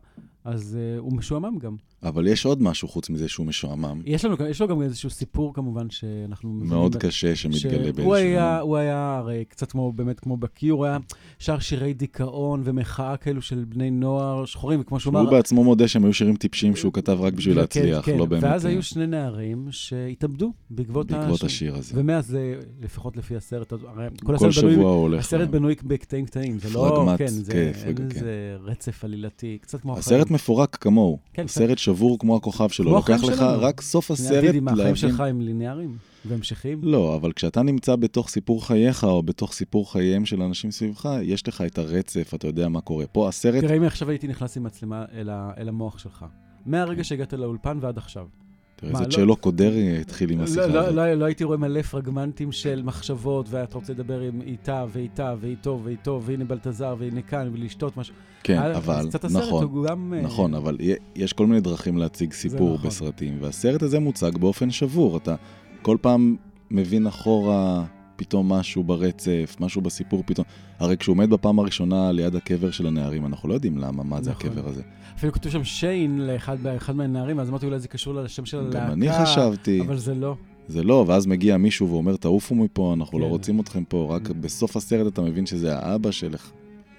אז 0.47 0.79
uh, 0.97 1.01
הוא 1.01 1.13
משועמם 1.13 1.59
גם. 1.59 1.77
אבל 2.03 2.27
יש 2.27 2.47
עוד 2.47 2.63
משהו 2.63 2.89
חוץ 2.89 3.11
מזה 3.11 3.29
שהוא 3.29 3.47
משועמם. 3.47 4.01
יש, 4.05 4.25
לנו, 4.25 4.37
יש 4.51 4.61
לו 4.61 4.69
גם 4.69 4.83
איזשהו 4.83 5.11
סיפור 5.11 5.55
כמובן 5.55 5.91
שאנחנו. 5.91 6.51
מאוד 6.51 6.97
ב- 6.97 6.99
קשה 6.99 7.37
שמתגלה 7.37 7.79
באיזשהו... 7.79 7.95
שהוא 8.03 8.15
היה, 8.15 8.61
הוא 8.61 8.77
היה 8.77 9.17
הרי 9.19 9.45
קצת 9.49 9.71
כמו, 9.73 9.93
באמת 9.93 10.21
כמו 10.21 10.37
בקיור, 10.37 10.79
הוא 10.79 10.87
היה 10.87 10.99
שר 11.39 11.59
שירי 11.59 11.95
דיכאון 11.95 12.63
ומחאה 12.65 13.17
כאלו 13.17 13.43
של 13.43 13.65
בני 13.69 13.91
נוער 13.91 14.45
שחורים, 14.45 14.81
וכמו 14.81 15.01
שהוא 15.01 15.15
הוא 15.15 15.21
אמר... 15.21 15.31
בעצמו 15.31 15.65
מודה 15.65 15.89
שהם 15.89 16.05
היו 16.05 16.15
שירים 16.15 16.37
טיפשים 16.37 16.77
שהוא 16.77 16.93
כתב 16.93 17.19
רק 17.21 17.33
בשביל 17.33 17.55
כן, 17.55 17.61
להצליח, 17.61 18.05
כן, 18.07 18.19
לא 18.19 18.27
באמת... 18.27 18.43
ואז 18.43 18.67
אה, 18.67 18.71
היו 18.71 18.83
שני 18.83 19.07
נערים 19.07 19.67
שהתאבדו 19.71 20.53
בעקבות, 20.71 21.13
בעקבות 21.13 21.43
הש- 21.43 21.45
השיר 21.45 21.77
הזה. 21.77 21.95
ומאז 21.97 22.27
זה, 22.27 22.55
לפחות 22.81 23.17
לפי 23.17 23.37
הסרט, 23.37 23.73
הרי 23.73 24.07
כל 24.25 24.27
כל 24.39 24.49
הסרט 24.49 24.65
בנוי 24.65 24.75
הוא 24.75 24.89
הולך... 24.91 25.21
הסרט 25.21 25.49
בנוי 25.49 25.75
בקטעים 25.85 26.27
קטעים, 26.27 26.59
זה 26.59 26.69
לא, 26.75 26.93
פרגמט, 26.97 27.19
כן, 27.19 27.27
זה, 27.27 27.53
כן, 27.53 27.73
פרג- 27.85 27.97
כן. 27.97 28.05
איזה 28.11 28.57
רצף 28.61 29.05
עלילתי, 29.05 29.59
קצת 29.61 29.81
כמו 29.81 29.99
הסרט 29.99 30.31
מפורק 30.37 30.77
כמוהו. 30.77 31.19
כן, 31.33 31.45
הסרט 31.45 31.79
שבור 31.79 32.19
כמו 32.19 32.37
הכוכב 32.37 32.69
שלו. 32.69 32.87
כמו 32.87 32.97
לוקח 32.97 33.25
לך 33.25 33.37
שלנו. 33.37 33.63
רק 33.63 33.81
סוף 33.81 34.11
הסרט, 34.11 34.31
הסרט 34.31 34.45
דידי, 34.45 34.61
מה, 34.61 34.71
החיים 34.71 34.87
להבין... 34.87 34.97
שלך 34.97 35.21
הם 35.21 35.41
ליניאריים 35.41 35.97
והמשכיים? 36.25 36.81
לא, 36.83 37.17
אבל 37.17 37.33
כשאתה 37.33 37.63
נמצא 37.63 37.97
בתוך 37.97 38.29
סיפור 38.29 38.67
חייך, 38.67 39.05
או 39.05 39.23
בתוך 39.23 39.53
סיפור 39.53 39.93
חייהם 39.93 40.25
של 40.25 40.43
אנשים 40.43 40.71
סביבך, 40.71 41.09
יש 41.23 41.49
לך 41.49 41.61
את 41.67 41.79
הרצף, 41.79 42.35
אתה 42.35 42.47
יודע 42.47 42.69
מה 42.69 42.81
קורה. 42.81 43.07
פה 43.07 43.29
הסרט, 43.29 43.65
תראה, 43.65 43.77
אם 43.77 43.83
עכשיו 43.83 44.11
הייתי 44.11 44.29
נכנס 44.29 44.57
עם 44.57 44.63
מצלמה 44.63 45.05
אל, 45.15 45.31
ה, 45.31 45.51
אל 45.59 45.69
המוח 45.69 45.99
שלך, 45.99 46.25
מהרגע 46.67 47.05
שהגעת 47.05 47.33
לאולפן 47.33 47.79
ועד 47.81 47.99
עכשיו. 47.99 48.27
תראה 48.77 48.93
איזה 48.93 49.05
צ'לו 49.11 49.37
קודרי 49.37 50.01
התחיל 50.01 50.31
עם 50.31 50.39
לא, 50.39 50.45
השיחה 50.45 50.67
לא, 50.67 50.81
הזאת. 50.81 50.95
לא, 50.95 51.15
לא 51.15 51.25
הייתי 51.25 51.45
רואה 51.45 51.59
מלא 51.59 51.83
פרגמנטים 51.83 52.53
של 52.53 52.83
מחשבות, 52.85 53.47
ואתה 53.51 53.75
רוצה 53.75 53.93
לדבר 53.93 54.21
עם 54.21 54.41
איתה 54.41 54.85
ואיתה 54.93 55.35
ואיתו 55.41 55.81
ואיתו, 55.85 56.21
והנה 56.25 56.45
בלטזר 56.45 56.95
והנה 56.99 57.23
כאן, 57.23 57.51
ולשתות 57.53 57.97
משהו. 57.97 58.15
כן, 58.43 58.59
אה, 58.59 58.77
אבל, 58.77 59.07
נכון. 59.31 59.87
אה, 59.87 60.21
נכון, 60.23 60.55
אבל 60.55 60.77
יש 61.15 61.33
כל 61.33 61.47
מיני 61.47 61.61
דרכים 61.61 61.99
להציג 61.99 62.33
סיפור 62.33 62.75
נכון. 62.75 62.89
בסרטים, 62.89 63.39
והסרט 63.41 63.83
הזה 63.83 63.99
מוצג 63.99 64.39
באופן 64.39 64.71
שבור. 64.71 65.17
אתה 65.17 65.35
כל 65.83 65.97
פעם 66.01 66.37
מבין 66.71 67.07
אחורה 67.07 67.85
פתאום 68.17 68.53
משהו 68.53 68.85
ברצף, 68.85 69.57
משהו 69.61 69.81
בסיפור 69.81 70.23
פתאום. 70.27 70.47
הרי 70.79 70.97
כשהוא 70.97 71.13
עומד 71.13 71.31
בפעם 71.31 71.59
הראשונה 71.59 72.13
ליד 72.13 72.37
הקבר 72.37 72.71
של 72.71 72.87
הנערים, 72.87 73.27
אנחנו 73.27 73.49
לא 73.49 73.55
יודעים 73.55 73.79
למה, 73.79 74.05
מה 74.05 74.23
זה 74.23 74.31
נכון. 74.31 74.51
הקבר 74.51 74.69
הזה. 74.69 74.83
אפילו 75.17 75.33
כתוב 75.33 75.53
שם 75.53 75.65
שיין 75.65 76.27
לאחד 76.27 76.67
אחד 76.67 76.97
מהנערים, 76.97 77.41
אז 77.41 77.51
אמרתי 77.51 77.67
אולי 77.67 77.79
זה 77.79 77.89
קשור 77.89 78.15
לשם 78.15 78.47
של 78.47 78.59
הלהקה. 78.59 78.79
גם 78.79 78.93
אני 78.93 79.13
חשבתי, 79.13 79.81
אבל 79.81 79.97
זה 79.99 80.15
לא. 80.15 80.35
זה 80.69 80.83
לא, 80.83 81.05
ואז 81.09 81.27
מגיע 81.27 81.57
מישהו 81.57 81.91
ואומר, 81.91 82.17
תעופו 82.17 82.55
מפה, 82.55 82.95
אנחנו 82.97 83.19
לא 83.19 83.25
כן. 83.25 83.31
רוצים 83.31 83.61
אתכם 83.61 83.85
פה, 83.85 84.07
רק 84.11 84.31
בסוף 84.31 84.77
הסרט 84.77 85.13
אתה 85.13 85.23
מבין 85.23 85.47
שזה 85.47 85.79
האבא 85.79 86.11
שלך. 86.11 86.51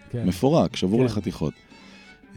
כן. 0.10 0.28
מפורק, 0.28 0.76
שבור 0.76 1.00
כן. 1.00 1.06
לחתיכות. 1.06 1.54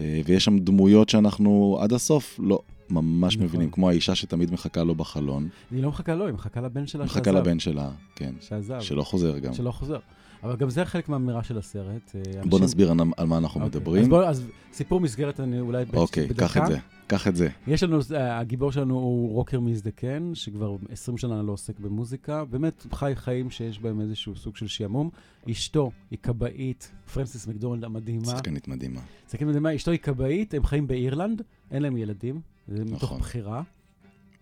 אה, 0.00 0.20
ויש 0.24 0.44
שם 0.44 0.58
דמויות 0.58 1.08
שאנחנו 1.08 1.78
עד 1.80 1.92
הסוף 1.92 2.40
לא 2.42 2.62
ממש 2.90 3.36
נכון. 3.36 3.46
מבינים, 3.46 3.70
כמו 3.70 3.88
האישה 3.88 4.14
שתמיד 4.14 4.52
מחכה 4.52 4.84
לו 4.84 4.94
בחלון, 4.94 5.48
היא 5.70 5.82
לא 5.82 5.88
מחכה 5.88 6.14
לו, 6.14 6.26
היא 6.26 6.34
מחכה 6.34 6.60
לבן 6.60 6.86
שלה 6.86 7.04
מחכה 7.04 7.24
שעזב. 7.24 7.38
לבן 7.38 7.58
שלה, 7.58 7.90
כן, 8.16 8.34
שעזב. 8.40 8.80
שלא 8.80 9.02
חוזר 9.02 9.38
גם. 9.38 9.54
שלא 9.54 9.70
חוזר. 9.70 9.98
אבל 10.42 10.56
גם 10.56 10.70
זה 10.70 10.84
חלק 10.84 11.08
מהאמירה 11.08 11.42
של 11.42 11.58
הסרט. 11.58 12.12
אה, 12.14 12.20
בוא 12.32 12.40
אנשים- 12.42 12.64
נסביר 12.64 12.90
על, 12.90 12.96
מה 13.26 13.38
אנחנו 13.38 13.60
אוקיי. 13.64 13.78
מדברים. 13.80 14.02
אז, 14.02 14.08
בוא, 14.08 14.24
אז 14.24 14.42
סיפור 14.72 15.00
מסגרת, 15.00 15.40
אני 15.40 15.60
אולי 15.60 15.84
בד- 15.84 15.94
אוקיי, 15.94 16.26
בדקה. 16.26 16.48
קח 16.48 16.56
את 16.56 16.66
זה, 16.66 16.78
קח 17.06 17.28
את 17.28 17.36
זה. 17.36 17.48
יש 17.66 17.82
לנו, 17.82 17.98
אה, 18.14 18.38
הגיבור 18.38 18.72
שלנו 18.72 18.94
הוא 18.94 19.32
רוקר 19.34 19.60
מזדקן, 19.60 20.30
שכבר 20.34 20.76
20 20.92 21.18
שנה 21.18 21.42
לא 21.42 21.52
עוסק 21.52 21.78
במוזיקה. 21.80 22.44
באמת 22.44 22.86
חי 22.92 23.12
חיים 23.16 23.50
שיש 23.50 23.80
בהם 23.80 24.00
איזשהו 24.00 24.36
סוג 24.36 24.56
של 24.56 24.66
שעמום. 24.66 25.10
אשתו 25.50 25.90
היא 26.10 26.18
כבאית, 26.22 26.90
פרנסיס 27.14 27.46
מקדונלד 27.46 27.84
המדהימה. 27.84 28.24
שחקנית 28.26 28.68
מדהימה. 28.68 29.00
שחקנית 29.30 29.48
מדהימה, 29.48 29.76
אשתו 29.76 29.90
היא 29.90 30.00
כבאית, 30.00 30.54
הם 30.54 30.64
חיים 30.64 30.86
באירלנד, 30.86 31.42
אין 31.70 31.82
להם 31.82 31.96
ילדים. 31.96 32.40
זה 32.68 32.84
מתוך 32.84 33.02
נכון. 33.02 33.18
בחירה. 33.18 33.62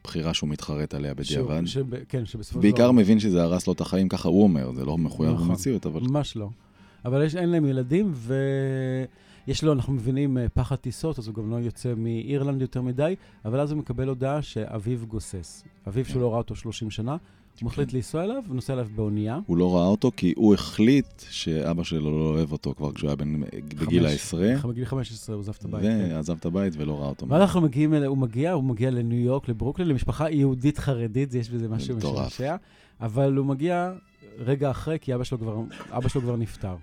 בחירה 0.05 0.35
שהוא 0.35 0.51
מתחרט 0.51 0.95
עליה 0.95 1.15
בדיעבד. 1.15 1.67
שב- 1.67 2.05
כן, 2.09 2.27
שבסופו 2.27 2.55
של 2.55 2.63
בעיקר 2.63 2.83
דבר... 2.83 2.93
מבין 2.93 3.21
שזה 3.21 3.43
הרס 3.43 3.67
לו 3.67 3.73
את 3.73 3.81
החיים, 3.81 4.09
ככה 4.09 4.29
הוא 4.29 4.43
אומר, 4.43 4.73
זה 4.73 4.85
לא 4.85 4.99
מחויב 4.99 5.33
נכון. 5.33 5.49
במציאות, 5.49 5.87
אבל 5.87 6.01
ממש 6.01 6.37
לא. 6.37 6.49
אבל 7.05 7.25
יש, 7.25 7.37
אין 7.37 7.49
להם 7.49 7.65
ילדים, 7.67 8.13
ויש 9.47 9.65
לו, 9.65 9.73
אנחנו 9.73 9.93
מבינים, 9.93 10.39
אה, 10.39 10.49
פחד 10.49 10.77
טיסות, 10.77 11.19
אז 11.19 11.27
הוא 11.27 11.35
גם 11.35 11.51
לא 11.51 11.57
יוצא 11.57 11.95
מאירלנד 11.97 12.61
יותר 12.61 12.83
מדי, 12.83 13.15
אבל 13.45 13.61
אז 13.61 13.73
הוא 13.73 13.79
מקבל 13.79 14.09
הודעה 14.09 14.43
שאביו 14.43 14.99
גוסס. 15.07 15.65
אביו 15.89 16.05
כן. 16.05 16.11
שהוא 16.11 16.23
לא 16.23 16.31
ראה 16.31 16.39
אותו 16.39 16.57
30 16.57 16.91
שנה, 16.91 17.17
הוא 17.61 17.67
מחליט 17.67 17.93
לנסוע 17.93 18.25
אליו, 18.25 18.43
ונוסע 18.51 18.73
אליו 18.73 18.87
באונייה. 18.97 19.39
הוא 19.47 19.57
לא 19.57 19.77
ראה 19.77 19.87
אותו 19.87 20.11
כי 20.17 20.33
הוא 20.37 20.55
החליט 20.55 21.07
שאבא 21.31 21.83
שלו 21.85 22.19
לא 22.19 22.25
אוהב 22.25 22.53
אותו 22.53 22.75
כבר 22.77 22.93
כשהוא 22.93 23.09
היה 23.09 23.17
בן- 23.17 23.41
בגיל 23.81 24.07
העשרה, 24.07 24.55
בגיל 24.69 24.85
15 24.85 25.35
הוא 25.35 25.41
עזב 25.43 25.53
את 25.59 25.65
הבית. 25.65 25.83
כן. 25.83 26.09
ועזב 26.13 26.37
את 26.41 26.47
הבית 26.47 26.73
ולא 26.77 26.99
ראה 27.01 27.09
אותו. 27.09 27.29
ואז 27.29 27.41
אנחנו 27.43 27.61
מגיעים, 27.61 27.95
הוא 27.95 28.19
מגיע, 28.19 28.53
הוא 28.53 28.65
מגיע 28.65 28.91
לניו 28.91 29.19
יורק, 29.19 29.49
לברוקלין, 29.49 29.89
למשפחה 29.89 30.31
יהודית 30.31 30.79
חרדית, 30.79 31.35
יש 31.35 31.51
בזה 31.51 31.69
משהו. 31.69 31.97
משעשע, 31.97 32.57
אבל 33.01 33.37
הוא 33.37 33.47
מגיע 33.47 33.93
רגע 34.39 34.71
אחרי, 34.71 34.99
כי 35.01 35.15
אבא 35.15 35.25
שלו 35.25 35.39
כבר, 35.39 35.57
אבא 35.91 36.09
שלו 36.09 36.21
כבר 36.23 36.37
נפטר. 36.37 36.77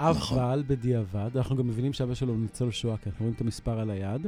נכון. 0.00 0.38
אבל 0.38 0.62
בדיעבד, 0.66 1.30
אנחנו 1.36 1.56
גם 1.56 1.68
מבינים 1.68 1.92
שאבא 1.92 2.14
שלו 2.14 2.32
הוא 2.32 2.40
ניצול 2.40 2.70
שואה, 2.70 2.96
כי 2.96 3.08
אנחנו 3.08 3.24
רואים 3.24 3.34
את 3.36 3.40
המספר 3.40 3.80
על 3.80 3.90
היד, 3.90 4.26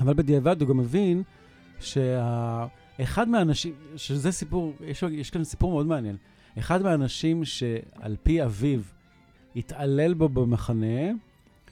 אבל 0.00 0.14
בדיעבד 0.14 0.60
הוא 0.60 0.68
גם 0.68 0.76
מבין 0.76 1.22
שאחד 2.98 3.28
מהאנשים, 3.28 3.72
שזה 3.96 4.32
סיפור, 4.32 4.72
יש, 4.86 5.04
יש 5.10 5.30
כאן 5.30 5.44
סיפור 5.44 5.72
מאוד 5.72 5.86
מעניין. 5.86 6.16
אחד 6.58 6.82
מהאנשים 6.82 7.44
שעל 7.44 8.16
פי 8.22 8.44
אביו 8.44 8.80
התעלל 9.56 10.14
בו 10.14 10.28
במחנה, 10.28 11.10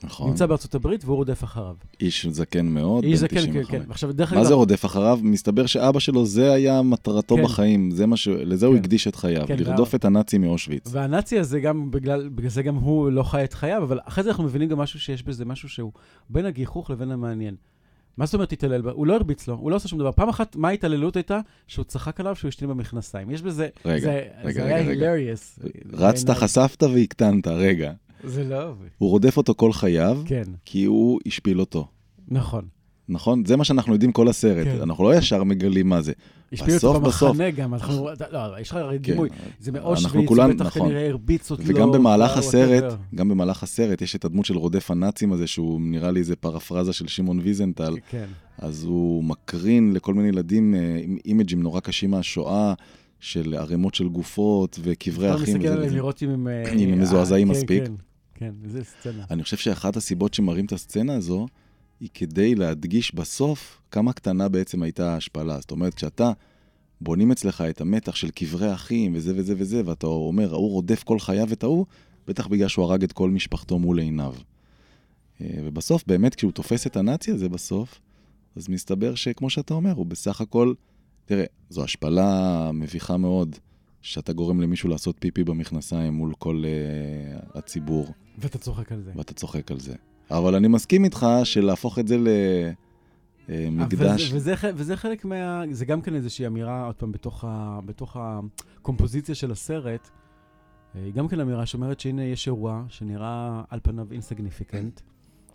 נכון. 0.03 0.29
נמצא 0.29 0.45
בארצות 0.45 0.75
הברית 0.75 1.05
והוא 1.05 1.15
רודף 1.15 1.43
אחריו. 1.43 1.75
איש 1.99 2.25
זקן 2.25 2.65
מאוד, 2.65 3.03
איש 3.03 3.19
בן 3.19 3.27
זקן, 3.27 3.35
כן, 3.35 3.63
95. 3.63 3.67
כן. 3.71 3.91
עכשיו, 3.91 4.13
דרך 4.13 4.33
מה 4.33 4.45
זה 4.45 4.53
רודף 4.53 4.85
אחריו? 4.85 5.19
מסתבר 5.23 5.65
שאבא 5.65 5.99
שלו, 5.99 6.25
זה 6.25 6.53
היה 6.53 6.81
מטרתו 6.81 7.35
כן. 7.35 7.43
בחיים, 7.43 7.91
זה 7.91 8.05
מה 8.05 8.17
ש... 8.17 8.27
לזה 8.27 8.65
הוא 8.65 8.75
כן. 8.75 8.79
הקדיש 8.81 9.07
את 9.07 9.15
חייו, 9.15 9.47
כן, 9.47 9.59
לרדוף 9.59 9.95
את 9.95 10.05
הנאצים 10.05 10.41
מאושוויץ. 10.41 10.89
והנאצי 10.91 11.39
הזה 11.39 11.59
גם, 11.59 11.91
בגלל, 11.91 12.29
בגלל 12.29 12.49
זה 12.49 12.63
גם 12.63 12.75
הוא 12.75 13.11
לא 13.11 13.23
חי 13.23 13.43
את 13.43 13.53
חייו, 13.53 13.83
אבל 13.83 13.99
אחרי 14.05 14.23
זה 14.23 14.29
אנחנו 14.29 14.43
מבינים 14.43 14.69
גם 14.69 14.77
משהו 14.77 14.99
שיש 14.99 15.23
בזה, 15.23 15.45
משהו 15.45 15.69
שהוא 15.69 15.91
בין 16.29 16.45
הגיחוך 16.45 16.89
לבין 16.89 17.11
המעניין. 17.11 17.55
מה 18.17 18.25
זאת 18.25 18.33
אומרת 18.33 18.51
התעלל 18.51 18.81
בה? 18.81 18.91
הוא 18.91 19.07
לא 19.07 19.15
הרביץ 19.15 19.47
לו, 19.47 19.53
הוא 19.53 19.71
לא 19.71 19.75
עשה 19.75 19.87
שום 19.87 19.99
דבר. 19.99 20.11
פעם 20.11 20.29
אחת, 20.29 20.55
מה 20.55 20.67
ההתעללות 20.67 21.15
הייתה? 21.15 21.39
שהוא 21.67 21.85
צחק 21.85 22.19
עליו 22.19 22.35
שהוא 22.35 22.49
השתין 22.49 22.69
במכנסיים. 22.69 23.31
יש 23.31 23.41
בזה, 23.41 23.67
רגע, 23.85 24.01
זה, 24.01 24.27
רגע, 24.43 24.53
זה 24.53 24.63
רגע, 24.63 24.75
היה 24.75 24.77
רגע. 24.77 24.89
הילריוס. 24.89 25.59
רצת, 25.93 26.29
חשפת 26.29 26.83
והקטנת, 26.83 27.47
רגע. 27.47 27.91
זה 28.23 28.43
לא... 28.43 28.73
הוא 28.97 29.09
רודף 29.09 29.37
אותו 29.37 29.55
כל 29.55 29.73
חייו, 29.73 30.21
כן, 30.25 30.43
כי 30.65 30.85
הוא 30.85 31.19
השפיל 31.25 31.59
אותו. 31.59 31.87
נכון. 32.27 32.65
נכון? 33.11 33.45
זה 33.45 33.57
מה 33.57 33.63
שאנחנו 33.63 33.93
יודעים 33.93 34.11
כל 34.11 34.27
הסרט. 34.27 34.67
כן. 34.67 34.81
אנחנו 34.81 35.03
לא 35.03 35.15
ישר 35.15 35.43
מגלים 35.43 35.89
מה 35.89 36.01
זה. 36.01 36.11
השפיל 36.53 36.75
אותו. 36.75 36.99
במחנה 36.99 37.49
גם, 37.51 37.73
אנחנו... 37.73 38.13
אתה- 38.13 38.25
לא, 38.31 38.59
יש 38.59 38.69
לך 38.71 38.75
הרי 38.75 38.97
כן. 39.03 39.11
דימוי. 39.11 39.29
זה 39.59 39.71
מאושוויץ, 39.71 40.29
בטח 40.31 40.65
נכון. 40.65 40.87
כנראה 40.87 41.07
הרביץ 41.09 41.51
אותו. 41.51 41.63
וגם 41.65 41.91
במהלך 41.91 42.29
וואו, 42.31 42.39
הסרט, 42.39 42.83
whatever. 42.83 43.15
גם 43.15 43.29
במהלך 43.29 43.63
הסרט 43.63 44.01
יש 44.01 44.15
את 44.15 44.25
הדמות 44.25 44.45
של 44.45 44.57
רודף 44.57 44.91
הנאצים 44.91 45.33
הזה, 45.33 45.47
שהוא 45.47 45.81
נראה 45.81 46.11
לי 46.11 46.19
איזה 46.19 46.35
פרפרזה 46.35 46.93
של 46.93 47.07
שמעון 47.07 47.39
ויזנטל. 47.39 47.95
כן. 48.09 48.25
אז 48.57 48.83
הוא 48.83 49.23
מקרין 49.23 49.93
לכל 49.93 50.13
מיני 50.13 50.27
ילדים 50.27 50.75
אה, 50.75 50.99
עם 51.03 51.17
אימג'ים 51.25 51.63
נורא 51.63 51.79
קשים 51.79 52.11
מהשואה, 52.11 52.73
של 53.19 53.53
ערימות 53.57 53.95
של 53.95 54.07
גופות 54.07 54.79
וקברי 54.83 55.27
אתה 55.27 55.35
אחים. 55.35 55.43
מסתכל 55.55 55.67
וזה 55.67 55.73
עליהם. 55.77 55.93
לראות 55.95 56.23
אם 56.23 56.29
הם... 56.29 56.47
אה, 56.47 56.71
אם 56.73 56.93
הם 56.93 56.99
מזועזעים 57.01 57.47
כן, 57.47 57.53
מספיק. 57.53 57.83
כן, 57.83 57.93
כן, 58.35 58.51
זה 58.69 58.83
סצנה. 58.83 59.23
אני 59.31 59.43
חושב 59.43 59.57
שאחת 59.57 59.97
הסיבות 59.97 60.33
שמראים 60.33 60.65
את 60.65 60.71
הסצנה 60.71 61.13
הזו, 61.13 61.45
היא 62.01 62.09
כדי 62.13 62.55
להדגיש 62.55 63.15
בסוף 63.15 63.81
כמה 63.91 64.13
קטנה 64.13 64.49
בעצם 64.49 64.83
הייתה 64.83 65.13
ההשפלה. 65.13 65.59
זאת 65.59 65.71
אומרת, 65.71 65.93
כשאתה 65.93 66.31
בונים 67.01 67.31
אצלך 67.31 67.61
את 67.61 67.81
המתח 67.81 68.15
של 68.15 68.29
קברי 68.29 68.73
אחים 68.73 69.15
וזה 69.15 69.33
וזה 69.35 69.53
וזה, 69.57 69.81
ואתה 69.85 70.07
אומר, 70.07 70.53
ההוא 70.53 70.71
רודף 70.71 71.03
כל 71.03 71.19
חייו 71.19 71.53
את 71.53 71.63
ההוא, 71.63 71.85
בטח 72.27 72.47
בגלל 72.47 72.67
שהוא 72.67 72.85
הרג 72.85 73.03
את 73.03 73.11
כל 73.11 73.29
משפחתו 73.29 73.79
מול 73.79 73.99
עיניו. 73.99 74.35
אה, 75.41 75.47
ובסוף, 75.63 76.03
באמת, 76.07 76.35
כשהוא 76.35 76.51
תופס 76.51 76.87
את 76.87 76.97
הנאצי 76.97 77.31
הזה 77.31 77.49
בסוף, 77.49 77.99
אז 78.55 78.69
מסתבר 78.69 79.15
שכמו 79.15 79.49
שאתה 79.49 79.73
אומר, 79.73 79.91
הוא 79.91 80.05
בסך 80.05 80.41
הכל, 80.41 80.73
תראה, 81.25 81.45
זו 81.69 81.83
השפלה 81.83 82.71
מביכה 82.73 83.17
מאוד, 83.17 83.55
שאתה 84.01 84.33
גורם 84.33 84.61
למישהו 84.61 84.89
לעשות 84.89 85.15
פיפי 85.19 85.43
במכנסיים 85.43 86.13
מול 86.13 86.33
כל 86.39 86.63
uh, 86.63 87.57
הציבור. 87.57 88.13
ואתה 88.37 88.57
צוחק 88.57 88.91
על 88.91 89.01
זה. 89.01 89.11
ואתה 89.15 89.33
צוחק 89.33 89.71
על 89.71 89.79
זה. 89.79 89.95
אבל 90.31 90.55
אני 90.55 90.67
מסכים 90.67 91.03
איתך 91.03 91.25
שלהפוך 91.43 91.99
את 91.99 92.07
זה 92.07 92.17
למקדש... 93.49 94.21
זה- 94.29 94.37
וזה, 94.37 94.55
ח- 94.55 94.65
וזה 94.75 94.97
חלק 94.97 95.25
מה... 95.25 95.63
זה 95.71 95.85
גם 95.85 96.01
כן 96.01 96.15
איזושהי 96.15 96.47
אמירה, 96.47 96.85
עוד 96.85 96.95
פעם, 96.95 97.11
בתוך, 97.11 97.45
ה, 97.47 97.79
בתוך 97.85 98.17
הקומפוזיציה 98.19 99.35
של 99.35 99.51
הסרט, 99.51 100.09
אה, 100.95 101.01
היא 101.05 101.13
גם 101.13 101.27
כן 101.27 101.39
אמירה 101.39 101.65
שאומרת 101.65 101.99
שהנה 101.99 102.23
יש 102.23 102.47
אירוע 102.47 102.83
שנראה 102.89 103.61
על 103.69 103.79
פניו 103.83 104.07
אינסגניפיקנט, 104.11 105.01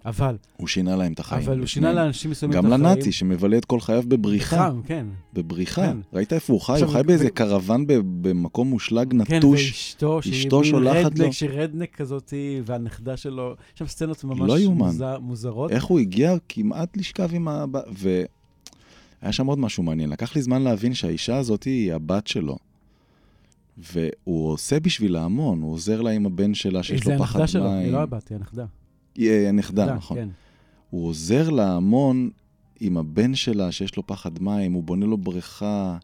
אבל, 0.06 0.36
הוא 0.56 0.68
שינה 0.68 0.96
להם 0.96 1.12
את 1.12 1.20
החיים. 1.20 1.42
אבל 1.42 1.58
הוא. 1.58 1.66
שינה 1.66 1.92
לאנשים 1.92 2.30
מסוימים 2.30 2.58
את 2.58 2.64
גם 2.64 2.72
החיים. 2.72 2.86
לנאצי 2.86 3.12
שמבלה 3.12 3.58
את 3.58 3.64
כל 3.64 3.80
חייו 3.80 4.02
בבריחה. 4.08 4.56
חם, 4.56 4.80
כן. 4.86 5.06
בבריחה. 5.32 5.82
כן. 5.86 5.96
ראית 6.12 6.32
איפה 6.32 6.52
הוא 6.52 6.60
חי? 6.60 6.82
הוא 6.82 6.92
חי 6.92 7.02
באיזה 7.06 7.30
קרוון 7.30 7.86
ב- 7.86 7.92
במקום 8.28 8.68
מושלג 8.68 9.10
כן, 9.10 9.36
נטוש. 9.36 9.70
ואשתו, 9.70 10.22
שהיא 10.22 10.34
אשתו 10.34 10.64
שולחת 10.64 11.18
לו. 11.18 11.32
שהיא 11.32 11.50
רדנק 11.50 11.94
כזאת, 11.96 12.32
והנכדה 12.64 13.16
שלו, 13.16 13.54
יש 13.74 13.78
שם 13.78 13.86
סצנות 13.86 14.24
ממש 14.24 14.62
לא. 14.64 14.70
מוזר, 14.70 15.18
מוזרות. 15.18 15.70
איך 15.70 15.84
הוא 15.84 16.00
הגיע 16.00 16.34
כמעט 16.48 16.96
לשכב 16.96 17.28
עם 17.34 17.48
ה... 17.48 17.64
והיה 17.92 19.32
שם 19.32 19.46
עוד 19.46 19.58
משהו 19.58 19.82
מעניין. 19.82 20.10
לקח 20.10 20.36
לי 20.36 20.42
זמן 20.42 20.62
להבין 20.62 20.94
שהאישה 20.94 21.36
הזאת 21.36 21.62
היא 21.62 21.94
הבת 21.94 22.26
שלו. 22.26 22.56
והוא 23.78 24.52
עושה 24.52 24.80
בשבילה 24.80 25.22
המון, 25.24 25.62
הוא 25.62 25.72
עוזר 25.72 26.02
לה 26.02 26.10
עם 26.10 26.26
הבן 26.26 26.54
שלה 26.54 26.82
שיש 26.82 27.00
זה 27.04 27.12
לו 27.12 27.18
פחד 27.18 27.40
הנכדה 27.40 27.46
שלו, 27.46 27.66
היא 27.66 27.82
מים. 27.82 27.92
לא 27.92 28.02
הבת, 28.02 28.28
היא 28.28 28.36
הנכדה. 28.36 28.64
אה, 29.18 29.50
נכדה, 29.52 29.94
נכון. 29.94 30.16
כן. 30.16 30.28
הוא 30.90 31.08
עוזר 31.08 31.50
לה 31.50 31.76
המון 31.76 32.30
עם 32.80 32.96
הבן 32.96 33.34
שלה, 33.34 33.72
שיש 33.72 33.96
לו 33.96 34.06
פחד 34.06 34.42
מים, 34.42 34.72
הוא 34.72 34.82
בונה 34.82 35.06
לו 35.06 35.16
בריכה. 35.16 35.98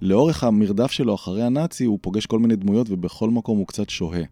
לאורך 0.00 0.44
המרדף 0.44 0.90
שלו 0.90 1.14
אחרי 1.14 1.42
הנאצי, 1.42 1.84
הוא 1.84 1.98
פוגש 2.02 2.26
כל 2.26 2.38
מיני 2.38 2.56
דמויות, 2.56 2.86
ובכל 2.90 3.30
מקום 3.30 3.58
הוא 3.58 3.66
קצת 3.66 3.90
שוהה, 3.90 4.22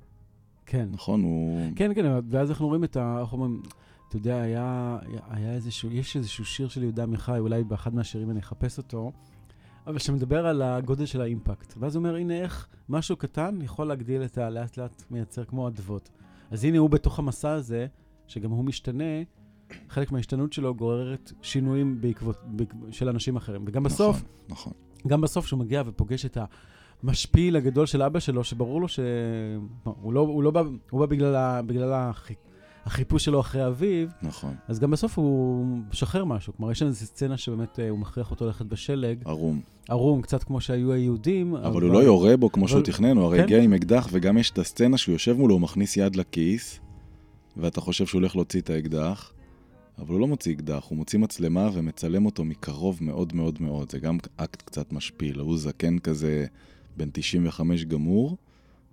כן. 0.66 0.88
נכון? 0.92 1.22
הוא... 1.22 1.70
כן, 1.76 1.94
כן, 1.94 2.06
ואז 2.28 2.50
אנחנו 2.50 2.66
רואים 2.66 2.84
את 2.84 2.96
ה... 2.96 3.18
איך 3.20 3.32
אומרים, 3.32 3.62
אתה 4.08 4.16
יודע, 4.16 4.40
היה, 4.42 4.98
היה 5.30 5.52
איזשהו, 5.52 5.90
יש 5.92 6.16
איזשהו 6.16 6.44
שיר 6.44 6.68
של 6.68 6.82
יהודה 6.82 7.02
עמיחי, 7.02 7.38
אולי 7.38 7.64
באחד 7.64 7.94
מהשירים 7.94 8.30
אני 8.30 8.40
אחפש 8.40 8.78
אותו, 8.78 9.12
אבל 9.86 9.98
שמדבר 9.98 10.46
על 10.46 10.62
הגודל 10.62 11.06
של 11.06 11.20
האימפקט. 11.20 11.74
ואז 11.78 11.96
הוא 11.96 12.04
אומר, 12.04 12.16
הנה 12.16 12.34
איך 12.34 12.68
משהו 12.88 13.16
קטן 13.16 13.58
יכול 13.62 13.86
להגדיל 13.86 14.24
את 14.24 14.38
הלאט 14.38 14.76
לאט 14.76 15.02
מייצר 15.10 15.44
כמו 15.44 15.68
אדוות. 15.68 16.10
אז 16.50 16.64
הנה 16.64 16.78
הוא 16.78 16.90
בתוך 16.90 17.18
המסע 17.18 17.50
הזה, 17.50 17.86
שגם 18.30 18.50
הוא 18.50 18.64
משתנה, 18.64 19.04
חלק 19.88 20.12
מההשתנות 20.12 20.52
שלו 20.52 20.74
גוררת 20.74 21.32
שינויים 21.42 22.00
בעקבות, 22.00 22.36
בעקבות 22.46 22.92
של 22.92 23.08
אנשים 23.08 23.36
אחרים. 23.36 23.64
וגם 23.66 23.82
בסוף, 23.82 24.16
נכון, 24.16 24.28
נכון. 24.48 24.72
גם 25.08 25.20
בסוף 25.20 25.46
שהוא 25.46 25.60
מגיע 25.60 25.82
ופוגש 25.86 26.26
את 26.26 26.38
המשפיל 27.02 27.56
הגדול 27.56 27.86
של 27.86 28.02
אבא 28.02 28.20
שלו, 28.20 28.44
שברור 28.44 28.80
לו 28.80 28.88
שהוא 28.88 30.12
לא, 30.12 30.20
הוא 30.20 30.42
לא 30.42 30.50
בא, 30.50 30.62
הוא 30.90 31.00
בא 31.00 31.06
בגלל, 31.06 31.34
ה, 31.34 31.62
בגלל 31.62 31.92
החי, 31.92 32.34
החיפוש 32.84 33.24
שלו 33.24 33.40
אחרי 33.40 33.66
אביו, 33.66 34.08
נכון. 34.22 34.54
אז 34.68 34.78
גם 34.78 34.90
בסוף 34.90 35.18
הוא 35.18 35.66
משחרר 35.90 36.24
משהו. 36.24 36.52
כלומר, 36.56 36.72
יש 36.72 36.82
איזו 36.82 37.06
סצנה 37.06 37.36
שבאמת 37.36 37.80
אה, 37.80 37.88
הוא 37.88 37.98
מכריח 37.98 38.30
אותו 38.30 38.46
ללכת 38.46 38.66
בשלג, 38.66 39.18
ערום. 39.24 39.60
ערום, 39.88 40.22
קצת 40.22 40.42
כמו 40.42 40.60
שהיו 40.60 40.92
היהודים. 40.92 41.56
אבל 41.56 41.82
הוא 41.82 41.92
לא 41.92 41.98
יורה 41.98 42.36
בו 42.36 42.52
כמו 42.52 42.68
שהוא 42.68 42.78
אבל- 42.78 42.86
תכנן, 42.86 43.16
הוא 43.16 43.24
הרי 43.24 43.38
כן. 43.38 43.44
הגיע 43.44 43.62
עם 43.62 43.72
אקדח, 43.74 44.08
וגם 44.12 44.38
יש 44.38 44.50
את 44.50 44.58
הסצנה 44.58 44.98
שהוא 44.98 45.12
יושב 45.12 45.36
מולו, 45.36 45.54
הוא 45.54 45.60
מכניס 45.60 45.96
יד 45.96 46.16
לכיס, 46.16 46.80
ואתה 47.56 47.80
חושב 47.80 48.06
שהוא 48.06 48.20
הולך 48.20 48.36
להוציא 48.36 48.60
את 48.60 48.70
האקדח, 48.70 49.32
אבל 49.98 50.12
הוא 50.12 50.20
לא 50.20 50.26
מוציא 50.26 50.52
אקדח, 50.54 50.84
הוא 50.88 50.98
מוציא 50.98 51.18
מצלמה 51.18 51.70
ומצלם 51.72 52.26
אותו 52.26 52.44
מקרוב 52.44 52.98
מאוד 53.00 53.34
מאוד 53.34 53.58
מאוד. 53.60 53.90
זה 53.90 53.98
גם 53.98 54.18
אקט 54.36 54.62
קצת 54.62 54.92
משפיל, 54.92 55.40
הוא 55.40 55.58
זקן 55.58 55.98
כזה, 55.98 56.46
בן 56.96 57.08
95 57.12 57.84
גמור. 57.84 58.36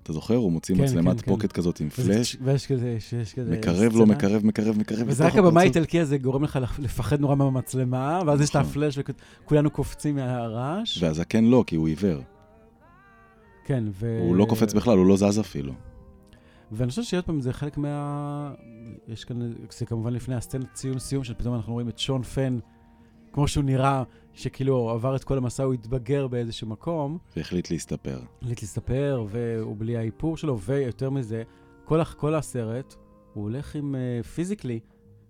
אתה 0.04 0.14
זוכר? 0.14 0.36
הוא 0.36 0.52
מוציא 0.52 0.76
כן, 0.76 0.84
מצלמת 0.84 1.16
כן, 1.16 1.26
כן. 1.26 1.32
פוקט 1.32 1.52
כזאת 1.52 1.80
עם 1.80 1.90
פלאש, 1.90 2.38
ויש 2.42 2.68
כזה, 2.68 2.98
שיש 3.00 3.34
כזה... 3.34 3.52
מקרב 3.52 3.96
לו. 3.96 4.06
מקרב, 4.06 4.46
מקרב, 4.46 4.78
מקרב. 4.78 5.08
וזה 5.08 5.26
רק 5.26 5.34
הפרצוף. 5.34 5.58
האיטלקי 5.58 6.00
הזה 6.00 6.18
גורם 6.18 6.44
לך 6.44 6.60
לפחד 6.80 7.20
נורא 7.20 7.36
מהמצלמה, 7.36 8.22
ואז 8.26 8.42
יש 8.42 8.50
את 8.50 8.56
נכון. 8.56 8.70
הפלאש 8.72 9.00
וכולנו 9.44 9.70
קופצים 9.70 10.16
מהרעש. 10.16 11.04
והזקן 11.04 11.46
לא, 11.46 11.64
כי 11.68 11.76
הוא 11.76 11.88
עיוור. 11.88 12.22
כן, 13.66 13.84
ו... 13.92 14.20
הוא 14.22 14.36
לא 14.36 14.46
קופץ 14.46 14.74
בכלל, 14.74 14.98
הוא 14.98 15.06
לא 15.06 15.18
זז 15.18 15.40
אפילו. 15.40 15.74
ואני 16.72 16.90
חושב 16.90 17.04
שעוד 17.04 17.26
פעם, 17.26 17.42
זה 17.42 17.54
חלק 17.54 17.78
מה... 17.78 18.54
יש 19.08 19.26
כאן, 19.26 19.52
זה 19.72 19.86
כמובן 19.86 20.14
לפני 20.14 20.36
הסצנת 20.36 20.74
ציון 20.74 21.00
סיום, 21.00 21.24
שפתאום 21.24 21.56
אנחנו 21.56 21.74
רואים 21.74 21.90
את 21.90 22.00
שון 22.00 22.24
פן, 22.24 22.60
כמו 23.34 23.48
שהוא 23.48 23.64
נראה, 23.64 24.04
שכאילו 24.34 24.90
עבר 24.90 25.16
את 25.16 25.24
כל 25.24 25.38
המסע, 25.38 25.64
הוא 25.64 25.74
התבגר 25.74 26.28
באיזשהו 26.28 26.68
מקום, 26.68 27.18
והחליט 27.38 27.72
להסתפר. 27.72 28.20
החליט 28.42 28.62
להסתפר, 28.62 29.26
והוא 29.30 29.76
בלי 29.78 29.98
האיפור 29.98 30.38
שלו, 30.38 30.60
ויותר 30.60 31.10
מזה, 31.10 31.44
כל, 31.86 32.04
כל 32.04 32.36
הסרט, 32.36 32.96
הוא 33.34 33.44
הולך 33.44 33.76
עם, 33.76 33.96
פיזיקלי, 34.36 34.80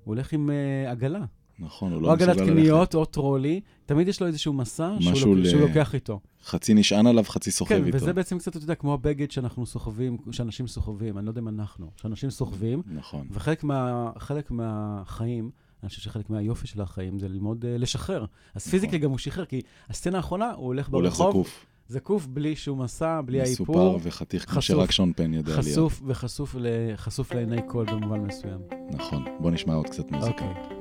הוא 0.03 0.15
הולך 0.15 0.33
עם 0.33 0.49
אה, 0.49 0.91
עגלה. 0.91 1.25
נכון, 1.59 1.91
הוא 1.91 1.97
או 1.97 2.01
לא 2.01 2.11
עגלת 2.11 2.29
מסוגל 2.29 2.43
ללכת. 2.51 2.59
קניות, 2.61 2.95
או 2.95 3.05
טרולי, 3.05 3.61
תמיד 3.85 4.07
יש 4.07 4.21
לו 4.21 4.27
איזשהו 4.27 4.53
מסע 4.53 4.89
שהוא, 4.99 5.13
לוק, 5.35 5.45
ל- 5.45 5.49
שהוא 5.49 5.61
לוקח 5.61 5.95
איתו. 5.95 6.19
חצי 6.45 6.73
נשען 6.73 7.07
עליו, 7.07 7.23
חצי 7.23 7.51
סוחב 7.51 7.75
כן, 7.75 7.85
איתו. 7.85 7.97
וזה 7.97 8.13
בעצם 8.13 8.37
קצת, 8.39 8.55
אתה 8.57 8.65
יודע, 8.65 8.75
כמו 8.75 8.93
הבגד 8.93 9.31
שאנחנו 9.31 9.65
סוחבים, 9.65 10.17
שאנשים 10.31 10.67
סוחבים, 10.67 11.17
אני 11.17 11.25
לא 11.25 11.31
יודע 11.31 11.41
אם 11.41 11.47
אנחנו, 11.47 11.87
שאנשים 12.01 12.29
סוחבים, 12.29 12.81
נכון. 12.95 13.27
וחלק 13.31 13.63
מה, 13.63 14.11
חלק 14.17 14.51
מהחיים, 14.51 15.49
אני 15.83 15.89
חושב 15.89 16.01
שחלק 16.01 16.29
מהיופי 16.29 16.67
של 16.67 16.81
החיים 16.81 17.19
זה 17.19 17.27
ללמוד 17.27 17.63
uh, 17.63 17.81
לשחרר. 17.81 18.25
אז 18.55 18.67
פיזיקלי 18.67 18.99
גם 18.99 19.09
הוא 19.09 19.17
שחרר, 19.17 19.45
כי 19.45 19.61
הסצנה 19.89 20.17
האחרונה, 20.17 20.51
הוא 20.51 20.65
הולך 20.65 20.85
נכון. 20.87 20.93
הוא 20.93 21.01
הולך 21.01 21.17
ברחוב, 21.17 21.31
זקוף, 21.47 21.65
זקוף 21.89 22.25
בלי 22.25 22.55
שום 22.55 22.81
מסע, 22.81 23.21
בלי 23.25 23.41
מסופר 23.41 23.73
האיפור, 23.79 23.99
וחתיך, 24.03 24.51
כמו. 24.51 24.61
שרק 24.61 24.91
שון 24.91 25.13
פן 25.15 25.33
יודע 25.33 25.49
להיות. 25.51 25.65
חשוף 25.65 26.01
וחשוף 26.05 26.55
ל- 26.59 26.67
חשוף 26.95 27.33
לעיני 27.33 27.61
קול 27.67 27.85
במובן 27.85 28.19
מסוים. 28.19 28.59
נכון. 28.91 29.25
בוא 29.39 29.51
נשמע 29.51 29.73
עוד 29.73 29.85
קצת 29.89 30.11
מוזיקה. 30.11 30.45
אוקיי. 30.45 30.76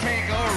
can't 0.00 0.28
go 0.28 0.47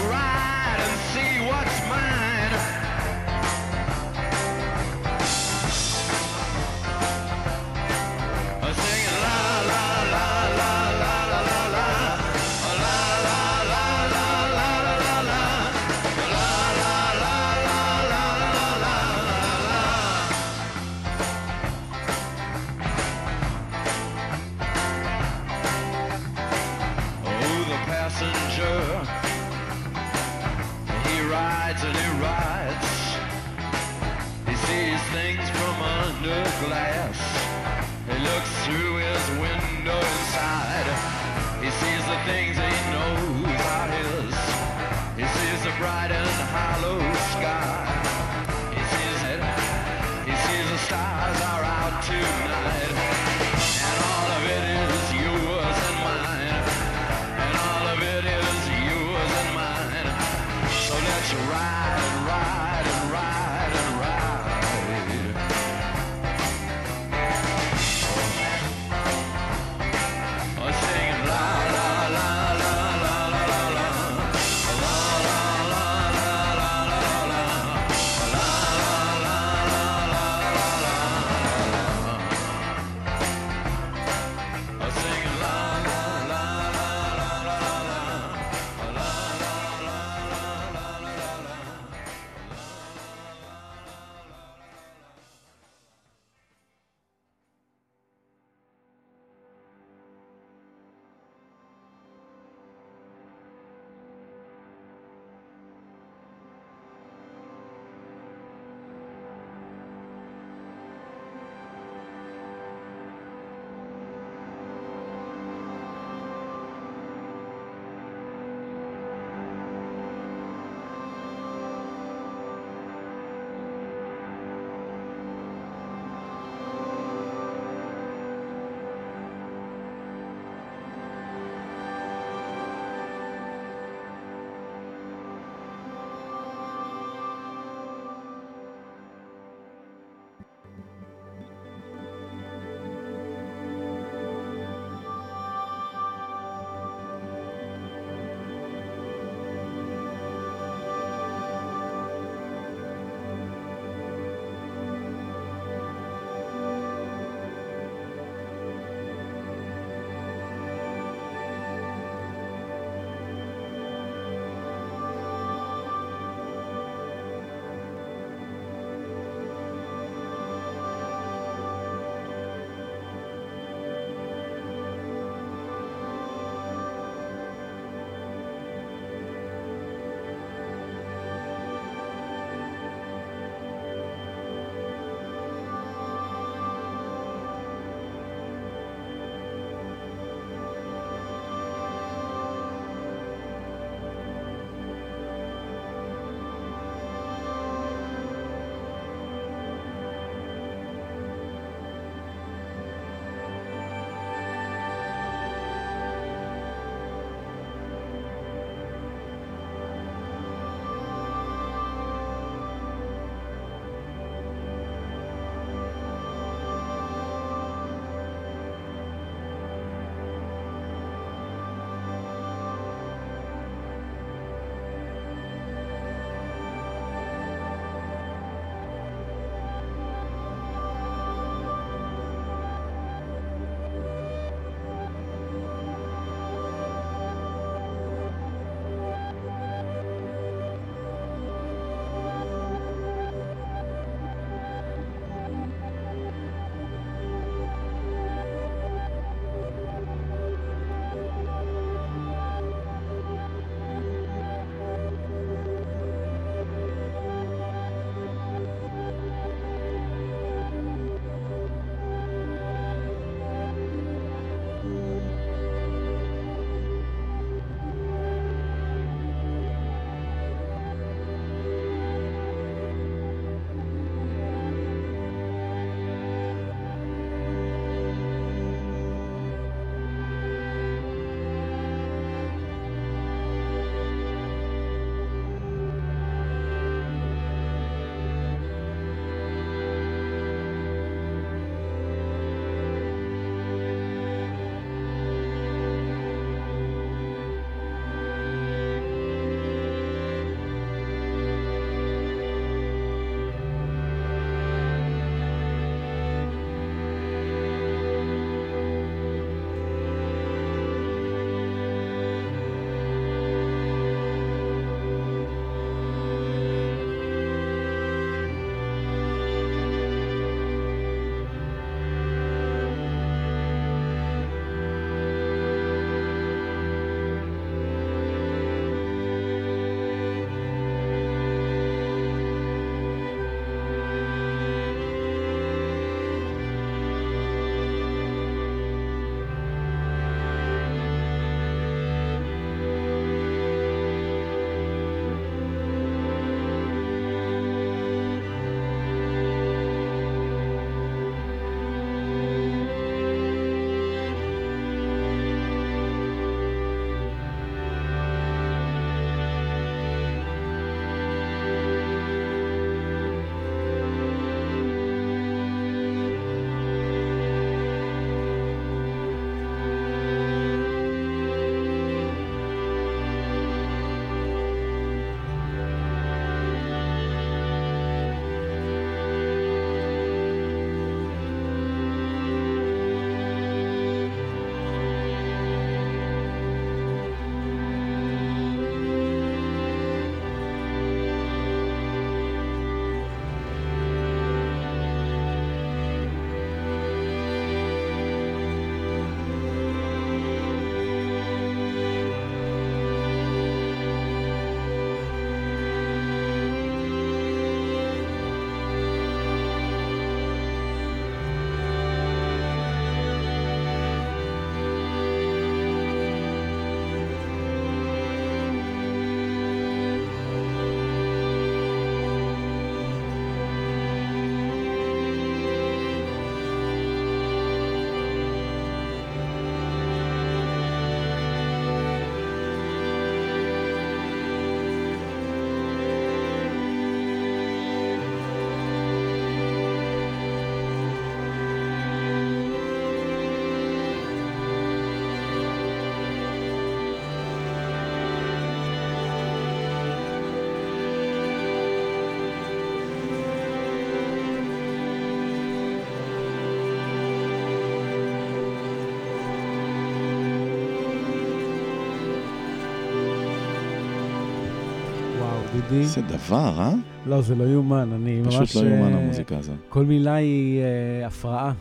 מלודי. 465.92 466.04
איזה 466.04 466.22
דבר, 466.22 466.74
אה? 466.80 466.94
לא, 467.26 467.42
זה 467.42 467.56
לא 467.56 467.64
יאומן, 467.64 468.10
אני 468.14 468.42
ממש... 468.42 468.56
פשוט 468.56 468.84
לא 468.84 468.90
יאומן 468.90 469.14
אה, 469.14 469.20
המוזיקה 469.20 469.58
הזאת. 469.58 469.76
כל 469.90 470.06
מילה 470.06 470.34
היא 470.34 470.80
אה, 470.82 471.28
הפרעה. 471.28 471.74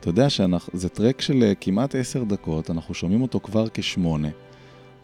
אתה 0.00 0.08
יודע 0.08 0.30
שזה 0.30 0.88
טרק 0.88 1.20
של 1.20 1.42
אה, 1.42 1.52
כמעט 1.60 1.94
עשר 1.94 2.24
דקות, 2.24 2.70
אנחנו 2.70 2.94
שומעים 2.94 3.22
אותו 3.22 3.40
כבר 3.40 3.66
כשמונה. 3.74 4.28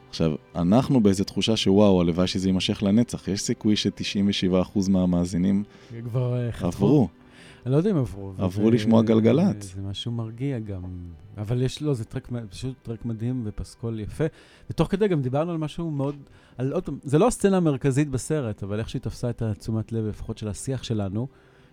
עכשיו, 0.09 0.33
אנחנו 0.55 1.01
באיזו 1.01 1.25
תחושה 1.25 1.57
שוואו, 1.57 2.01
הלוואי 2.01 2.27
שזה 2.27 2.49
יימשך 2.49 2.83
לנצח. 2.83 3.29
יש 3.29 3.41
סיכוי 3.41 3.77
ש-97% 3.77 4.91
מהמאזינים 4.91 5.63
כבר 6.05 6.37
אה, 6.37 6.53
חתכו. 6.53 7.09
אני 7.67 7.73
לא 7.73 7.77
יודע 7.77 7.91
אם 7.91 7.97
עברו. 7.97 8.33
עברו 8.39 8.71
לשמוע 8.71 9.03
גלגלצ. 9.03 9.75
זה 9.75 9.83
משהו 9.83 10.13
מרגיע 10.13 10.59
גם. 10.59 10.83
אבל 11.39 11.63
יש 11.63 11.83
לו, 11.83 11.95
זה 11.95 12.05
טרק, 12.05 12.29
פשוט 12.51 12.75
טרק 12.83 13.05
מדהים 13.05 13.43
ופסקול 13.45 14.01
יפה. 14.01 14.25
ותוך 14.71 14.91
כדי 14.91 15.09
גם 15.09 15.23
דיברנו 15.23 15.51
על 15.51 15.59
משהו 15.59 15.91
מאוד, 15.91 16.17
על 16.59 16.73
עוד 16.73 16.85
פעם, 16.85 16.99
זה 17.03 17.19
לא 17.19 17.27
הסצנה 17.27 17.57
המרכזית 17.57 18.09
בסרט, 18.09 18.63
אבל 18.63 18.79
איך 18.79 18.89
שהיא 18.89 19.03
תפסה 19.03 19.31
את 19.31 19.43
התשומת 19.43 19.93
לב, 19.93 20.07
לפחות 20.07 20.39
של 20.39 20.49
השיח 20.49 20.83
שלנו. 20.83 21.29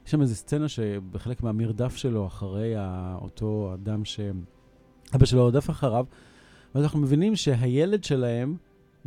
יש 0.06 0.12
שם 0.12 0.22
איזו 0.22 0.36
סצנה 0.36 0.68
שבחלק 0.68 1.44
מהמרדף 1.44 1.96
שלו, 1.96 2.28
אחרי 2.28 2.74
אותו 3.22 3.72
אדם 3.74 4.06
שאבא 4.06 5.26
שלו 5.26 5.44
רודף 5.44 5.70
אחריו, 5.70 6.06
ואז 6.76 6.84
אנחנו 6.84 7.00
מבינים 7.00 7.36
שהילד 7.36 8.04
שלהם 8.04 8.56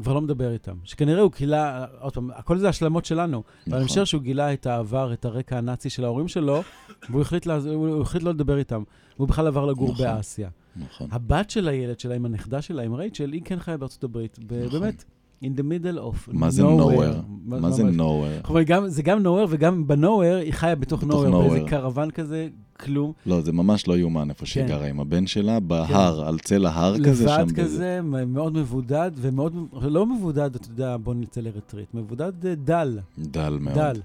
כבר 0.03 0.15
לא 0.15 0.21
מדבר 0.21 0.53
איתם. 0.53 0.77
שכנראה 0.85 1.23
הוא 1.23 1.31
גילה, 1.39 1.87
עוד 2.01 2.13
פעם, 2.13 2.31
הכל 2.35 2.59
זה 2.59 2.69
השלמות 2.69 3.05
שלנו. 3.05 3.37
אבל 3.37 3.77
אני 3.77 3.85
נכון. 3.85 3.85
משער 3.85 4.05
שהוא 4.05 4.23
גילה 4.23 4.53
את 4.53 4.67
העבר, 4.67 5.13
את 5.13 5.25
הרקע 5.25 5.59
הנאצי 5.59 5.91
של 5.91 6.05
ההורים 6.05 6.29
שלו, 6.29 6.63
והוא 7.11 7.23
החליט, 7.23 7.47
לעז... 7.47 7.67
הוא 7.67 8.03
החליט 8.03 8.23
לא 8.23 8.31
לדבר 8.31 8.59
איתם. 8.59 8.83
והוא 9.17 9.29
בכלל 9.29 9.47
עבר 9.47 9.67
לגור 9.67 9.93
נכון. 9.93 10.07
באסיה. 10.07 10.49
נכון. 10.77 11.09
הבת 11.11 11.51
של 11.51 11.69
הילד 11.69 12.01
שלה, 12.01 12.15
עם 12.15 12.25
הנכדה 12.25 12.63
שלה, 12.63 12.83
עם 12.83 12.95
רייצ'ל, 12.95 13.33
היא 13.33 13.43
כן 13.45 13.59
חיה 13.59 13.77
בארצות 13.77 14.05
הברית. 14.05 14.39
נכון. 14.39 14.81
באמת, 14.81 15.05
in 15.43 15.47
the 15.47 15.63
middle 15.63 15.99
of 15.99 16.29
מה 16.33 16.51
זה 16.51 16.63
nowhere. 16.63 16.67
nowhere? 16.67 17.45
מה 17.47 17.71
זה 17.71 17.83
nowhere? 17.83 18.87
זה 18.87 19.03
גם 19.03 19.27
nowhere 19.27 19.47
וגם 19.49 19.85
בנowhere, 19.87 20.43
היא 20.43 20.53
חיה 20.53 20.75
בתוך 20.75 21.03
nowhere, 21.03 21.07
באיזה 21.07 21.59
nowhere. 21.65 21.69
קרוון 21.71 22.11
כזה, 22.11 22.49
כלום. 22.81 23.13
לא, 23.27 23.41
זה 23.41 23.53
ממש 23.53 23.89
לא 23.89 23.99
יאומן 23.99 24.31
איפה 24.31 24.47
שהיא 24.47 24.63
כן. 24.63 24.69
גרה 24.69 24.87
עם 24.87 25.01
הבן 25.01 25.27
שלה, 25.27 25.61
בהר, 25.61 26.29
על 26.29 26.39
צל 26.39 26.67
ההר 26.67 26.99
כזה, 27.05 27.29
שם 27.29 27.41
לבד. 27.41 27.61
כזה, 27.61 28.01
מאוד 28.27 28.53
מבודד, 28.55 29.11
ומאוד, 29.17 29.55
לא 29.83 30.07
מבודד, 30.07 30.55
אתה 30.55 30.69
יודע, 30.71 30.97
בוא 30.97 31.15
נצא 31.15 31.41
לרטריט, 31.41 31.95
מבודד 31.95 32.47
אה, 32.47 32.55
דל, 32.55 32.99
דל 33.19 33.59
מאוד. 33.61 33.79
דל. 33.79 34.01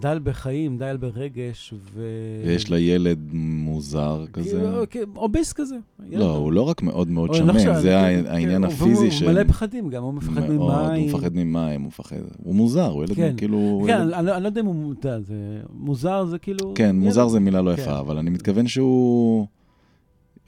דל 0.00 0.20
בחיים, 0.22 0.78
דל 0.78 0.96
ברגש, 0.96 1.74
ו... 1.94 2.02
ויש 2.46 2.70
לה 2.70 2.78
ילד 2.78 3.18
מוזר 3.32 4.24
כזה. 4.32 4.50
כאילו, 4.50 4.82
כן, 4.90 5.04
אוביס 5.16 5.52
כזה. 5.52 5.76
לא, 6.12 6.36
הוא 6.36 6.52
לא 6.52 6.62
רק 6.62 6.82
מאוד 6.82 7.10
מאוד 7.10 7.28
לא 7.30 7.34
שמן, 7.34 7.58
זה 7.58 7.82
כן, 7.82 7.88
הע- 8.26 8.32
העניין 8.32 8.62
כן, 8.66 8.72
הפיזי 8.72 9.10
של... 9.10 9.26
מלא 9.26 9.44
פחדים 9.44 9.88
גם, 9.90 10.02
הוא 10.02 10.14
מפחד 10.14 10.48
ממים. 10.50 10.60
הוא 10.60 11.06
מפחד 11.08 11.30
ממים, 11.34 11.80
הוא 11.80 11.88
מפחד... 11.88 12.16
הוא 12.42 12.54
מוזר, 12.54 12.86
הוא 12.90 13.04
ילד 13.04 13.14
כן. 13.16 13.34
כאילו... 13.36 13.56
הוא 13.58 13.86
כן, 13.86 14.00
אני 14.14 14.26
לא- 14.26 14.38
לא 14.38 14.46
יודע 14.46 14.60
אם 14.60 14.66
הוא 14.66 14.74
מודע, 14.74 15.20
זה 15.20 15.34
מוזר, 15.74 16.24
זה 16.24 16.38
כאילו... 16.38 16.72
כן. 16.74 16.96
מוזר 16.96 17.28
זה 17.28 17.40
מילה 17.40 17.62
לא 17.62 17.76
כן. 17.76 17.82
יפה, 17.82 17.98
אבל 17.98 18.18
אני 18.18 18.30
מתכוון 18.30 18.66
שהוא... 18.68 19.46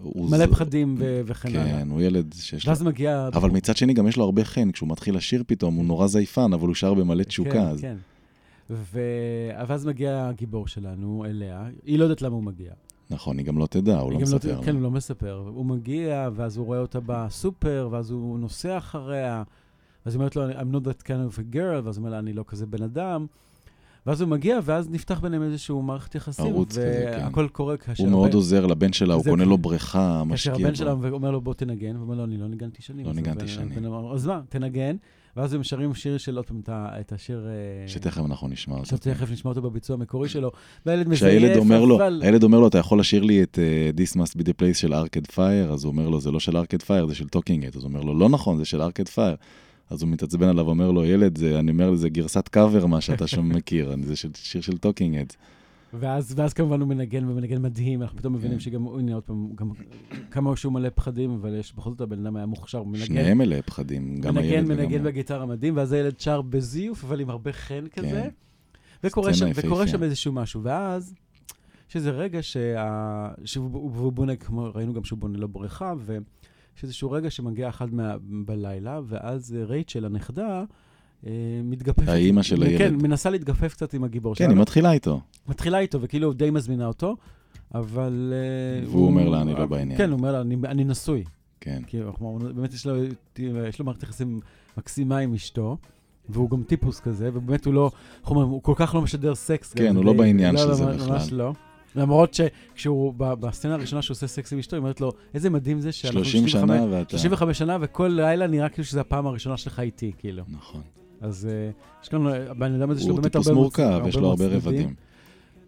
הוא 0.02 0.30
מלא 0.30 0.46
פחדים 0.46 0.96
וכן 1.00 1.48
הלאה. 1.48 1.64
כן, 1.64 1.88
הוא 1.90 2.00
ילד 2.00 2.34
שיש 2.38 2.66
לו... 2.66 2.70
ואז 2.70 2.82
מגיע... 2.82 3.28
אבל 3.34 3.50
מצד 3.50 3.76
שני 3.76 3.94
גם 3.94 4.08
יש 4.08 4.16
לו 4.16 4.24
הרבה 4.24 4.44
חן, 4.44 4.70
כשהוא 4.70 4.88
מתחיל 4.88 5.16
לשיר 5.16 5.42
פתאום, 5.46 5.74
הוא 5.74 5.84
נורא 5.84 6.06
זייפן, 6.06 6.52
אבל 6.52 6.66
הוא 6.66 6.74
שר 6.74 6.94
במלא 6.94 7.22
תשוקה, 7.22 7.50
כן. 7.50 7.76
כן. 7.80 7.96
ו- 8.70 9.00
ואז 9.66 9.86
מגיע 9.86 10.26
הגיבור 10.28 10.66
שלנו 10.68 11.24
אליה, 11.28 11.64
היא 11.84 11.98
לא 11.98 12.04
יודעת 12.04 12.22
למה 12.22 12.34
הוא 12.34 12.42
מגיע. 12.44 12.72
נכון, 13.10 13.38
היא 13.38 13.46
גם 13.46 13.58
לא 13.58 13.66
תדע, 13.66 13.98
הוא 13.98 14.12
לא 14.12 14.16
גם 14.16 14.22
מספר. 14.22 14.62
כן, 14.62 14.70
לה. 14.72 14.76
הוא 14.78 14.82
לא 14.82 14.90
מספר. 14.90 15.42
הוא 15.54 15.66
מגיע, 15.66 16.28
ואז 16.34 16.56
הוא 16.56 16.66
רואה 16.66 16.78
אותה 16.78 16.98
בסופר, 17.06 17.88
ואז 17.90 18.10
הוא 18.10 18.38
נוסע 18.38 18.78
אחריה, 18.78 19.42
ואז 20.06 20.14
היא 20.14 20.18
אומרת 20.18 20.36
לו, 20.36 20.50
I'm 20.50 20.74
not 20.74 20.86
that 20.86 21.02
kind 21.06 21.34
of 21.34 21.38
a 21.38 21.54
girl, 21.54 21.84
ואז 21.84 21.96
הוא 21.96 22.02
אומר 22.02 22.10
לה, 22.10 22.18
אני 22.18 22.32
לא 22.32 22.44
כזה 22.46 22.66
בן 22.66 22.82
אדם. 22.82 23.26
ואז 24.06 24.20
הוא 24.20 24.28
מגיע, 24.28 24.58
ואז 24.64 24.90
נפתח 24.90 25.20
ביניהם 25.20 25.42
איזשהו 25.42 25.82
מערכת 25.82 26.14
יחסים. 26.14 26.46
ערוץ 26.46 26.70
כזה, 26.70 27.10
כן. 27.16 27.24
והכל 27.24 27.48
קורה 27.48 27.76
כאשר... 27.76 28.02
הוא 28.04 28.10
מאוד 28.10 28.26
הבן- 28.28 28.36
עוזר 28.36 28.66
לבן 28.66 28.92
שלה, 28.92 29.14
הוא 29.14 29.24
קונה 29.24 29.44
לו 29.44 29.58
בריכה, 29.58 30.22
כאשר 30.30 30.50
משקיע 30.50 30.66
הבן 30.66 30.74
שלה 30.74 30.94
בו. 30.94 31.08
אומר 31.08 31.30
לו, 31.30 31.40
בוא 31.40 31.54
תנגן, 31.54 31.96
והוא 31.96 32.02
אומר 32.04 32.14
לו, 32.14 32.24
אני 32.24 32.36
לא 32.36 32.48
ניגנתי 32.48 32.82
שנים. 32.82 33.06
לא 33.06 33.12
ניגנתי 33.12 33.48
שנים. 33.48 33.84
אז 34.14 34.26
מה, 34.26 34.40
תנגן. 34.48 34.96
ואז 35.36 35.54
הם 35.54 35.62
שרים 35.62 35.94
שיר 35.94 36.18
של, 36.18 36.36
עוד 36.36 36.46
פעם, 36.46 36.60
את 36.68 37.12
השיר... 37.12 37.46
אה, 37.48 37.88
שתכף 37.88 38.22
אנחנו 38.24 38.48
נשמע 38.48 38.74
אותו. 38.74 38.82
עכשיו 38.82 38.98
תכף 38.98 39.30
נשמע 39.30 39.48
אותו 39.48 39.62
בביצוע 39.62 39.94
המקורי 39.94 40.28
שלו. 40.28 40.52
והילד 40.86 41.08
מזייף, 41.08 41.38
כשהילד 41.38 41.56
אומר 41.56 41.84
לו, 41.84 41.96
אבל... 41.96 42.20
הילד 42.24 42.42
אומר 42.42 42.60
לו, 42.60 42.68
אתה 42.68 42.78
יכול 42.78 43.00
לשיר 43.00 43.22
לי 43.22 43.42
את 43.42 43.58
uh, 43.58 44.00
This 44.00 44.16
must 44.16 44.40
be 44.40 44.42
the 44.42 44.52
place 44.62 44.74
של 44.74 44.94
ארקייד 44.94 45.26
פייר, 45.26 45.72
אז 45.72 45.84
הוא 45.84 45.90
אומר 45.92 46.08
לו, 46.08 46.20
זה 46.20 46.30
לא 46.30 46.40
של 46.40 46.56
ארקייד 46.56 46.82
פייר, 46.82 47.06
זה 47.06 47.14
של 47.14 47.28
טוקינג 47.28 47.66
אז 47.66 47.74
הוא 47.74 47.84
אומר 47.84 48.00
לו, 48.00 48.18
לא 48.18 48.28
נכון, 48.28 48.58
זה 48.58 48.64
של 48.64 48.82
ארקייד 48.82 49.08
פייר. 49.08 49.36
אז 49.90 50.02
הוא 50.02 50.10
מתעצבן 50.10 50.48
עליו, 50.48 50.68
אומר 50.68 50.90
לו, 50.90 51.04
ילד, 51.04 51.38
זה, 51.38 51.58
אני 51.58 51.70
אומר, 51.70 51.94
זה 51.94 52.08
גרסת 52.08 52.48
קאבר 52.48 52.86
מה 52.86 53.00
שאתה 53.00 53.26
שם 53.26 53.48
מכיר, 53.56 53.94
זה 54.02 54.16
של, 54.16 54.28
שיר 54.34 54.60
של 54.60 54.78
טוקינג. 54.78 55.16
ואז, 55.94 56.34
ואז 56.36 56.52
כמובן 56.52 56.80
הוא 56.80 56.88
מנגן, 56.88 57.28
ומנגן 57.28 57.62
מדהים, 57.62 58.02
אנחנו 58.02 58.18
פתאום 58.18 58.32
מבינים 58.32 58.58
כן. 58.58 58.64
שגם, 58.64 58.86
הנה 58.86 59.14
עוד 59.14 59.22
פעם, 59.22 59.48
גם 59.54 59.70
כמה 60.30 60.56
שהוא 60.56 60.72
מלא 60.72 60.88
פחדים, 60.94 61.30
אבל 61.30 61.54
יש, 61.54 61.74
בכל 61.74 61.90
זאת 61.90 62.00
הבן 62.00 62.26
אדם 62.26 62.36
היה 62.36 62.46
מוכשר, 62.46 62.78
הוא 62.78 62.86
מנגן, 62.86 63.04
שניהם 63.04 63.38
מלא 63.38 63.60
פחדים, 63.60 64.20
גם 64.20 64.38
הילד 64.38 64.64
וגם 64.70 64.78
מנגן. 64.78 65.04
בגיטרה 65.04 65.46
מדהים, 65.46 65.76
ואז 65.76 65.92
הילד 65.92 66.20
שר 66.20 66.42
בזיוף, 66.42 67.04
אבל 67.04 67.20
עם 67.20 67.30
הרבה 67.30 67.52
חן 67.52 67.84
כזה, 67.92 68.08
כן. 68.10 68.28
וקורה 69.04 69.34
שם, 69.34 69.50
וקורה. 69.54 69.88
שם 69.88 70.02
איזשהו 70.02 70.32
משהו, 70.32 70.62
ואז, 70.62 71.14
יש 71.90 71.96
איזה 71.96 72.10
רגע 72.10 72.42
שה... 72.42 73.28
שהוא 73.44 74.12
בונה, 74.12 74.36
כמו 74.36 74.70
ראינו 74.74 74.94
גם 74.94 75.04
שהוא 75.04 75.18
בונה 75.18 75.38
לו 75.38 75.48
בריכה, 75.48 75.94
ויש 75.98 76.82
איזשהו 76.82 77.10
רגע 77.10 77.30
שמגיע 77.30 77.68
אחד 77.68 77.94
מה... 77.94 78.16
בלילה, 78.22 79.00
ואז 79.06 79.56
רייצ'ל, 79.68 80.04
הנכדה, 80.04 80.64
מתגפפת. 81.64 82.08
האימא 82.08 82.42
של 82.42 82.62
הילד. 82.62 82.78
כן, 82.78 82.94
מנסה 82.94 83.30
להתגפף 83.30 83.72
קצת 83.74 83.94
עם 83.94 84.04
הגיבור 84.04 84.34
כן, 84.34 84.44
שלה. 84.44 84.52
היא 84.54 84.60
מתחילה 84.60 84.92
איתו. 84.92 85.20
מתחילה 85.48 85.78
איתו, 85.78 86.00
וכאילו 86.02 86.32
די 86.32 86.50
מזמינה 86.50 86.86
אותו, 86.86 87.16
אבל... 87.74 88.32
אה, 88.82 88.88
והוא 88.90 89.06
אומר 89.06 89.28
לה, 89.28 89.42
"אני 89.42 89.52
לא 89.54 89.66
בעניין". 89.66 89.98
כן, 89.98 90.10
הוא 90.10 90.18
אומר 90.18 90.32
לה, 90.32 90.40
"אני- 90.40 90.56
אני 90.64 90.84
נשוי. 90.84 91.24
כן. 91.60 91.82
כלומר, 92.18 92.52
באמת 92.52 92.74
יש 92.74 92.86
לו, 92.86 92.94
מערכת 93.84 94.02
יחסים 94.02 94.40
מקסימה 94.78 95.18
עם 95.18 95.34
אשתו, 95.34 95.76
והוא 96.28 96.50
גם 96.50 96.62
טיפוס 96.62 97.00
כזה, 97.00 97.30
ובאמת 97.34 97.64
הוא 97.64 97.74
לא, 97.74 97.90
איך 98.22 98.30
אומרים, 98.30 98.48
הוא 98.48 98.62
כל 98.62 98.72
כך 98.76 98.94
לא 98.94 99.02
משדר 99.02 99.34
סקס. 99.34 99.72
כן, 99.72 99.96
הוא 99.96 100.04
לא 100.04 100.12
די- 100.12 100.18
בעניין 100.18 100.56
של 100.56 100.68
לא, 100.68 100.74
זה 100.74 100.84
לא, 100.84 100.92
בכלל. 100.92 101.08
ממש 101.12 101.32
לא. 101.32 101.52
למרות 101.96 102.34
שכשהוא, 102.34 103.14
בסצנה 103.16 103.74
הראשונה 103.74 104.02
שהוא 104.02 104.14
עושה 104.14 104.26
סקס 104.26 104.52
עם 104.52 104.58
אשתו, 104.58 104.76
היא 104.76 104.80
אומרת 104.80 105.00
לו, 105.00 105.12
איזה 105.34 105.50
מדהים 105.50 105.80
זה 105.80 105.92
שאנחנו 105.92 106.24
30 106.24 106.48
שנה 106.48 106.84
ואתה... 106.90 107.10
35 107.10 107.58
שנה, 107.58 107.76
וכל 107.80 108.08
לילה 108.16 108.46
נראה 108.46 108.68
כאילו 108.68 108.84
שזו 108.84 109.00
הפעם 109.00 109.26
הראשונה 109.26 109.56
שלך 109.56 109.80
איתי, 109.80 110.12
כאילו. 110.18 110.42
נכון. 110.48 110.80
אז 111.20 111.48
אה, 111.50 111.70
יש 112.02 112.08
כאן, 112.08 112.26
הבן 112.26 112.74
אדם 112.74 112.90
הזה, 112.90 113.00
יש 113.00 113.06
לו 113.06 113.12
הוא 113.12 113.20
באמת 113.20 113.32
טיפוס 113.32 113.46
הרבה 113.46 113.54
מאוד- 113.54 113.64
מורכב, 113.64 114.02
יש 114.08 114.16
לו 114.16 114.28
הרבה. 114.30 114.46
רבדים. 114.46 114.94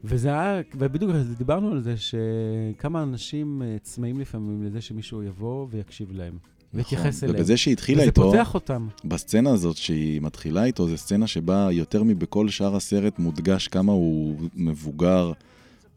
וזה 0.05 0.29
היה, 0.29 0.61
ובדיוק 0.79 1.13
דיברנו 1.39 1.73
על 1.73 1.81
זה 1.81 1.95
שכמה 1.97 3.03
אנשים 3.03 3.63
אה, 3.63 3.77
צמאים 3.83 4.21
לפעמים 4.21 4.63
לזה 4.63 4.81
שמישהו 4.81 5.23
יבוא 5.23 5.67
ויקשיב 5.71 6.13
להם, 6.13 6.33
ויתייחס 6.75 7.17
נכון. 7.17 7.29
אליהם. 7.29 7.41
ובזה 7.41 7.57
שהיא 7.57 7.73
התחילה 7.73 7.99
וזה 8.01 8.07
איתו, 8.09 8.23
פותח 8.23 8.55
אותם. 8.55 8.89
בסצנה 9.05 9.51
הזאת 9.51 9.77
שהיא 9.77 10.21
מתחילה 10.21 10.65
איתו, 10.65 10.89
זו 10.89 10.97
סצנה 10.97 11.27
שבה 11.27 11.69
יותר 11.73 12.03
מבכל 12.03 12.49
שאר 12.49 12.77
הסרט 12.77 13.19
מודגש 13.19 13.69
כמה 13.69 13.93
הוא 13.93 14.37
מבוגר. 14.57 15.33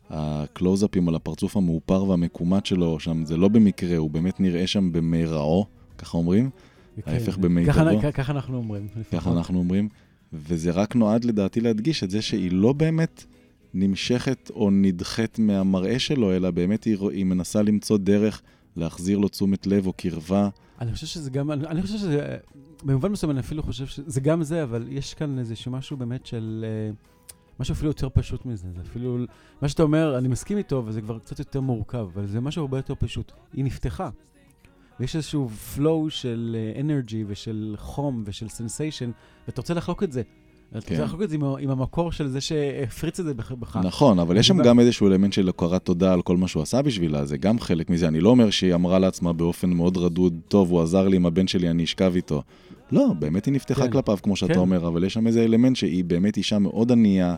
הקלוזאפים 0.09 1.09
על 1.09 1.15
הפרצוף 1.15 1.57
המאופר 1.57 2.03
והמקומט 2.03 2.65
שלו 2.65 2.99
שם, 2.99 3.25
זה 3.25 3.37
לא 3.37 3.47
במקרה, 3.47 3.97
הוא 3.97 4.09
באמת 4.11 4.39
נראה 4.39 4.67
שם 4.67 4.91
במרעו, 4.91 5.65
ככה 5.97 6.17
אומרים, 6.17 6.49
ההפך 7.05 7.35
כן. 7.35 7.41
במיטבו. 7.41 7.73
ככה- 8.13 8.31
אנחנו 8.31 8.57
אומרים. 8.57 8.87
ככה. 9.11 9.31
אנחנו 9.31 9.59
אומרים, 9.59 9.89
וזה 10.33 10.71
רק 10.71 10.95
נועד 10.95 11.25
לדעתי 11.25 11.61
להדגיש 11.61 12.03
את 12.03 12.09
זה 12.09 12.21
שהיא 12.21 12.51
לא 12.51 12.73
באמת 12.73 13.23
נמשכת 13.73 14.51
או 14.53 14.69
נדחית 14.71 15.39
מהמראה 15.39 15.99
שלו, 15.99 16.35
אלא 16.35 16.51
באמת 16.51 16.83
היא, 16.83 16.97
היא 17.11 17.25
מנסה 17.25 17.61
למצוא 17.61 17.97
דרך 17.97 18.41
להחזיר 18.75 19.17
לו 19.17 19.27
תשומת 19.27 19.67
לב 19.67 19.87
או 19.87 19.93
קרבה. 19.93 20.49
אני 20.81 20.93
חושב 20.93 21.07
שזה 21.07 21.29
גם, 21.29 21.51
אני 21.51 21.67
אני 21.67 21.81
חושב 21.81 21.97
שזה, 21.97 22.37
במובן 22.83 23.11
מסוים 23.11 23.31
אני 23.31 23.39
אפילו 23.39 23.63
חושב 23.63 23.85
שזה 23.85 24.21
גם 24.21 24.43
זה, 24.43 24.63
אבל 24.63 24.85
יש 24.89 25.13
כאן 25.13 25.39
איזשהו 25.39 25.71
משהו 25.71 25.97
באמת 25.97 26.25
של, 26.25 26.65
אה, 26.67 26.91
משהו 27.59 27.73
אפילו 27.73 27.89
יותר 27.89 28.09
פשוט 28.13 28.45
מזה. 28.45 28.67
זה 28.75 28.81
אפילו, 28.81 29.17
מה 29.61 29.69
שאתה 29.69 29.83
אומר, 29.83 30.17
אני 30.17 30.27
מסכים 30.27 30.57
איתו, 30.57 30.83
וזה 30.85 31.01
כבר 31.01 31.19
קצת 31.19 31.39
יותר 31.39 31.61
מורכב, 31.61 32.07
אבל 32.13 32.27
זה 32.27 32.41
משהו 32.41 32.61
הרבה 32.61 32.77
יותר 32.77 32.93
פשוט. 32.99 33.31
היא 33.53 33.65
נפתחה. 33.65 34.09
ויש 34.99 35.15
איזשהו 35.15 35.49
flow 35.75 36.09
של 36.09 36.55
אה, 36.59 36.81
energy 36.81 37.23
ושל 37.27 37.75
חום 37.77 38.23
ושל 38.25 38.45
sensation, 38.45 39.11
ואתה 39.47 39.61
רוצה 39.61 39.73
לחלוק 39.73 40.03
את 40.03 40.11
זה. 40.11 40.21
אתה 40.71 40.81
כן. 40.81 40.93
רוצה 40.93 41.05
לחלוק 41.05 41.21
את 41.21 41.29
זה 41.29 41.35
עם, 41.35 41.43
עם 41.43 41.69
המקור 41.69 42.11
של 42.11 42.27
זה 42.27 42.41
שהפריץ 42.41 43.19
את 43.19 43.25
זה 43.25 43.33
בך. 43.33 43.77
נכון, 43.83 44.19
אבל 44.19 44.37
יש 44.37 44.47
שם 44.47 44.63
גם 44.63 44.79
איזשהו 44.79 45.07
אלמנט 45.07 45.33
של 45.33 45.49
הכרת 45.49 45.85
תודה 45.85 46.13
על 46.13 46.21
כל 46.21 46.37
מה 46.37 46.47
שהוא 46.47 46.63
עשה 46.63 46.81
בשבילה, 46.81 47.25
זה 47.25 47.37
גם 47.37 47.59
חלק 47.59 47.89
מזה. 47.89 48.07
אני 48.07 48.19
לא 48.19 48.29
אומר 48.29 48.49
שהיא 48.49 48.75
אמרה 48.75 48.99
לעצמה 48.99 49.33
באופן 49.33 49.69
מאוד 49.69 49.97
רדוד, 49.97 50.39
טוב, 50.47 50.71
הוא 50.71 50.81
עזר 50.81 51.07
לי 51.07 51.15
עם 51.15 51.25
הבן 51.25 51.47
שלי, 51.47 51.69
אני 51.69 51.83
אשכב 51.83 52.13
איתו. 52.15 52.43
לא, 52.91 53.13
באמת 53.19 53.45
היא 53.45 53.53
נפתחה 53.53 53.85
כן. 53.85 53.91
כלפיו, 53.91 54.17
כמו 54.23 54.35
שאתה 54.35 54.53
כן. 54.53 54.59
אומר, 54.59 54.87
אבל 54.87 55.03
יש 55.03 55.13
שם 55.13 55.27
איזה 55.27 55.43
אלמנט 55.43 55.75
שהיא 55.75 56.03
באמת 56.03 56.37
אישה 56.37 56.59
מאוד 56.59 56.91
ענייה, 56.91 57.35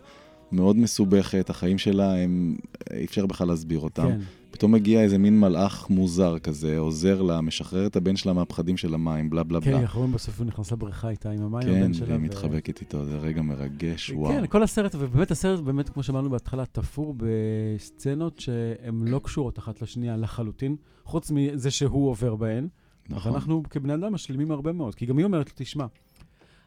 מאוד 0.51 0.77
מסובכת, 0.77 1.49
החיים 1.49 1.77
שלה 1.77 2.17
הם, 2.17 2.57
אי 2.93 3.05
אפשר 3.05 3.25
בכלל 3.25 3.47
להסביר 3.47 3.79
אותם. 3.79 4.07
כן. 4.07 4.19
פתאום 4.51 4.71
מגיע 4.71 5.01
איזה 5.01 5.17
מין 5.17 5.39
מלאך 5.39 5.89
מוזר 5.89 6.39
כזה, 6.39 6.77
עוזר 6.77 7.21
לה, 7.21 7.41
משחרר 7.41 7.87
את 7.87 7.95
הבן 7.95 8.15
שלה 8.15 8.33
מהפחדים 8.33 8.77
של 8.77 8.93
המים, 8.93 9.29
בלה 9.29 9.43
בלה 9.43 9.61
כן, 9.61 9.71
בלה. 9.71 9.79
אנחנו 9.79 9.99
רואים 9.99 10.13
בסוף 10.13 10.39
הוא 10.39 10.47
נכנס 10.47 10.71
לבריכה 10.71 11.09
איתה 11.09 11.31
עם 11.31 11.43
המים, 11.43 11.61
כן, 11.61 11.81
הבן 11.81 11.93
שלה. 11.93 12.07
והיא 12.07 12.17
ו- 12.19 12.21
מתחבקת 12.21 12.81
איתו, 12.81 13.05
זה 13.05 13.17
רגע 13.17 13.41
מרגש, 13.41 14.09
וואו. 14.09 14.33
כן, 14.33 14.47
כל 14.47 14.63
הסרט, 14.63 14.95
ובאמת 14.99 15.31
הסרט, 15.31 15.59
באמת, 15.59 15.89
כמו 15.89 16.03
שאמרנו 16.03 16.29
בהתחלה, 16.29 16.65
תפור 16.65 17.15
בסצנות 17.17 18.39
שהן 18.39 19.07
לא 19.07 19.19
קשורות 19.23 19.59
אחת 19.59 19.81
לשנייה 19.81 20.17
לחלוטין, 20.17 20.75
חוץ 21.03 21.31
מזה 21.31 21.71
שהוא 21.71 22.09
עובר 22.09 22.35
בהן. 22.35 22.67
נכון. 23.09 23.31
ואנחנו 23.31 23.63
כבני 23.69 23.93
אדם 23.93 24.13
משלימים 24.13 24.51
הרבה 24.51 24.71
מאוד, 24.71 24.95
כי 24.95 25.05
גם 25.05 25.17
היא 25.17 25.25
אומרת 25.25 25.47
לו, 25.47 25.53
תשמע, 25.55 25.85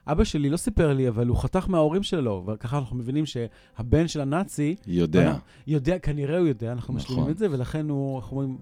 אבא 0.07 0.24
שלי 0.24 0.51
לא 0.51 0.57
סיפר 0.57 0.92
לי, 0.92 1.09
אבל 1.09 1.26
הוא 1.26 1.36
חתך 1.36 1.68
מההורים 1.68 2.03
שלו, 2.03 2.44
וככה 2.46 2.78
אנחנו 2.78 2.96
מבינים 2.96 3.24
שהבן 3.26 4.09
של 4.09 4.20
הנאצי, 4.20 4.76
יודע, 4.86 5.36
יודע, 5.66 5.98
כנראה 5.98 6.38
הוא 6.38 6.46
יודע, 6.46 6.72
אנחנו 6.72 6.94
נכון. 6.94 6.96
משלימים 6.96 7.30
את 7.30 7.38
זה, 7.38 7.46
ולכן 7.51 7.88
הוא, 7.88 8.18
אנחנו 8.18 8.36
אומרים, 8.36 8.59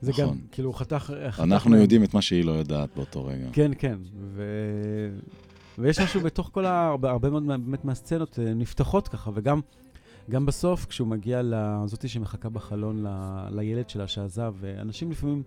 זה 0.00 0.12
גם, 0.18 0.24
נכון. 0.24 0.38
כאילו, 0.52 0.68
הוא 0.70 0.74
חתך... 0.78 1.12
חתך 1.30 1.40
אנחנו 1.40 1.70
מהם. 1.70 1.80
יודעים 1.80 2.04
את 2.04 2.14
מה 2.14 2.22
שהיא 2.22 2.44
לא 2.44 2.52
יודעת 2.52 2.88
באותו 2.96 3.24
רגע. 3.24 3.46
כן, 3.52 3.70
כן. 3.78 3.98
ו... 4.20 4.42
ויש 5.78 6.00
משהו 6.00 6.20
בתוך 6.20 6.50
כל 6.52 6.66
ה... 6.66 6.94
הרבה, 7.02 7.30
מאוד 7.30 7.42
מה- 7.42 7.58
באמת 7.58 7.84
מהסצנות 7.84 8.38
אה, 8.38 8.54
נפתחות 8.54 9.08
ככה, 9.08 9.30
וגם 9.34 9.60
גם 10.30 10.46
בסוף, 10.46 10.86
כשהוא 10.86 11.08
מגיע 11.08 11.40
לזאתי 11.44 12.08
שמחכה 12.08 12.48
בחלון 12.48 13.06
ל... 13.06 13.08
לילד 13.50 13.88
שלה 13.88 14.08
שעזב, 14.08 14.54
ואנשים 14.60 15.10
לפעמים... 15.10 15.42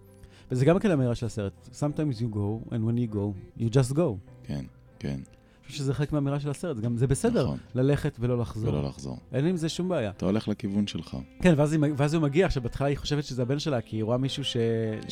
וזה 0.52 0.66
גם 0.66 0.80
כן 0.80 0.92
האמירה 0.92 1.16
של 1.16 1.26
הסרט, 1.26 1.70
Sometimes 1.80 2.20
you 2.20 2.36
go, 2.36 2.70
and 2.72 2.78
when 2.78 2.98
you 3.12 3.16
go, 3.16 3.60
you 3.62 3.70
just 3.74 3.94
go. 3.94 4.02
כן, 4.48 4.64
כן, 5.00 5.10
אני 5.10 5.72
חושב 5.72 5.84
שזה 5.84 5.94
חלק 5.94 6.14
מהאמירה 6.14 6.40
של 6.40 6.50
הסרט, 6.50 6.76
זה 6.76 6.82
גם 6.82 6.98
זה 6.98 7.08
בסדר 7.08 7.44
נכון, 7.44 7.58
ללכת 7.76 8.18
ולא 8.20 8.38
לחזור. 8.38 8.70
ולא 8.74 8.84
לחזור. 8.84 9.18
אין 9.34 9.46
עם 9.46 9.58
זה 9.58 9.70
שום 9.70 9.90
בעיה. 9.90 10.10
אתה 10.10 10.26
הולך 10.26 10.48
לכיוון 10.48 10.88
שלך. 10.88 11.18
כן, 11.42 11.54
ואז, 11.58 11.74
היא, 11.74 11.82
ואז 11.98 12.14
הוא 12.14 12.24
מגיע, 12.24 12.46
עכשיו 12.46 12.64
בהתחלה 12.64 12.88
היא 12.88 12.98
חושבת 12.98 13.24
שזה 13.24 13.42
הבן 13.42 13.60
שלה, 13.60 13.82
כי 13.82 13.96
היא 13.96 14.04
רואה 14.04 14.18
מישהו 14.18 14.44
ש... 14.44 14.58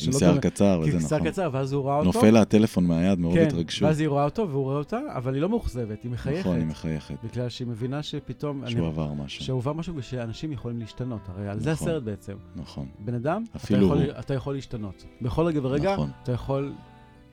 עם 0.06 0.12
שיער 0.12 0.38
קצר, 0.38 0.80
כי 0.84 0.96
וזה 0.96 1.08
שיער 1.08 1.20
נכון. 1.20 1.30
קצר, 1.32 1.50
ואז 1.52 1.72
הוא 1.72 1.84
ראה 1.84 1.96
אותו. 1.96 2.04
נופל 2.04 2.30
לה 2.30 2.40
הטלפון 2.40 2.84
מהיד 2.86 3.18
מרוב 3.18 3.34
כן, 3.34 3.46
התרגשות. 3.46 3.82
ואז 3.82 4.00
היא 4.00 4.08
רואה 4.08 4.24
אותו 4.24 4.48
והוא 4.50 4.62
רואה 4.64 4.76
אותה, 4.76 5.00
אבל 5.14 5.34
היא 5.34 5.42
לא 5.42 5.48
מאוכזבת, 5.48 6.02
היא 6.02 6.10
מחייכת. 6.10 6.40
נכון, 6.40 6.56
היא 6.58 6.66
מחייכת. 6.66 7.14
בגלל 7.24 7.48
שהיא 7.48 7.68
מבינה 7.68 8.02
שפתאום... 8.02 8.62
אני- 8.62 8.70
שהוא 8.70 8.86
עבר 8.86 9.12
משהו. 9.12 9.44
שהובא 9.44 9.72
משהו 9.72 9.94
ושאנשים 9.96 10.52
יכולים 10.52 10.78
להשתנות, 10.80 11.20
הרי 11.28 11.48
על 11.48 11.60
זה 11.60 11.72
נכון. 11.72 11.88
הסרט 11.88 12.02
בעצם. 12.02 12.34
נכון. 12.56 12.86
בן 12.98 13.14
אדם, 13.14 13.44
אתה 13.56 13.76
יכול. 13.76 13.98
אתה 14.02 14.34
יכול 14.34 14.54
להשתנות. 14.54 15.04
בכל 15.22 15.44
רגע 15.46 15.60
ורגע, 15.62 15.92
נכון. 15.92 16.10
אתה 16.22 16.32
יכול 16.32 16.72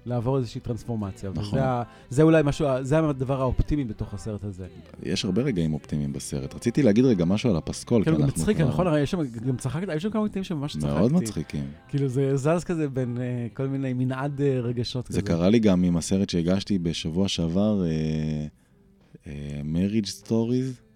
לעבור 0.05 0.37
איזושהי 0.37 0.61
טרנספורמציה. 0.61 1.31
נכון. 1.35 1.59
וזה 1.59 1.65
זה 2.09 2.23
אולי 2.23 2.41
משהו, 2.45 2.67
זה 2.81 2.99
הדבר 2.99 3.41
האופטימי 3.41 3.83
בתוך 3.83 4.13
הסרט 4.13 4.43
הזה. 4.43 4.67
יש 5.03 5.25
הרבה 5.25 5.41
רגעים 5.41 5.73
אופטימיים 5.73 6.13
בסרט. 6.13 6.55
רציתי 6.55 6.83
להגיד 6.83 7.05
רגע 7.05 7.25
משהו 7.25 7.49
על 7.49 7.55
הפסקול, 7.55 8.03
כי 8.03 8.11
כאילו, 8.11 8.25
אנחנו 8.25 8.41
מצחיק, 8.41 8.57
כבר 8.57 8.67
נכון? 8.67 8.87
הרי 8.87 9.01
יש 9.01 9.11
שם, 9.11 9.19
גם 9.47 9.57
צחקת, 9.57 9.89
היו 9.89 9.99
שם 9.99 10.09
כמה 10.09 10.29
קטעים 10.29 10.43
שממש 10.43 10.77
צחקתי. 10.77 10.99
מאוד 10.99 11.13
מצחיקים. 11.13 11.65
כאילו, 11.87 12.07
זה 12.07 12.37
זז 12.37 12.63
כזה 12.63 12.89
בין 12.89 13.17
אה, 13.21 13.47
כל 13.53 13.67
מיני 13.67 13.93
מנעד 13.93 14.41
אה, 14.41 14.59
רגשות 14.59 15.07
כזה. 15.07 15.15
זה 15.15 15.21
קרה 15.21 15.49
לי 15.49 15.59
גם 15.59 15.83
עם 15.83 15.97
הסרט 15.97 16.29
שהגשתי 16.29 16.79
בשבוע 16.79 17.27
שעבר, 17.27 17.83
אה, 17.85 18.47
Marriage 19.61 20.27
Stories, 20.27 20.92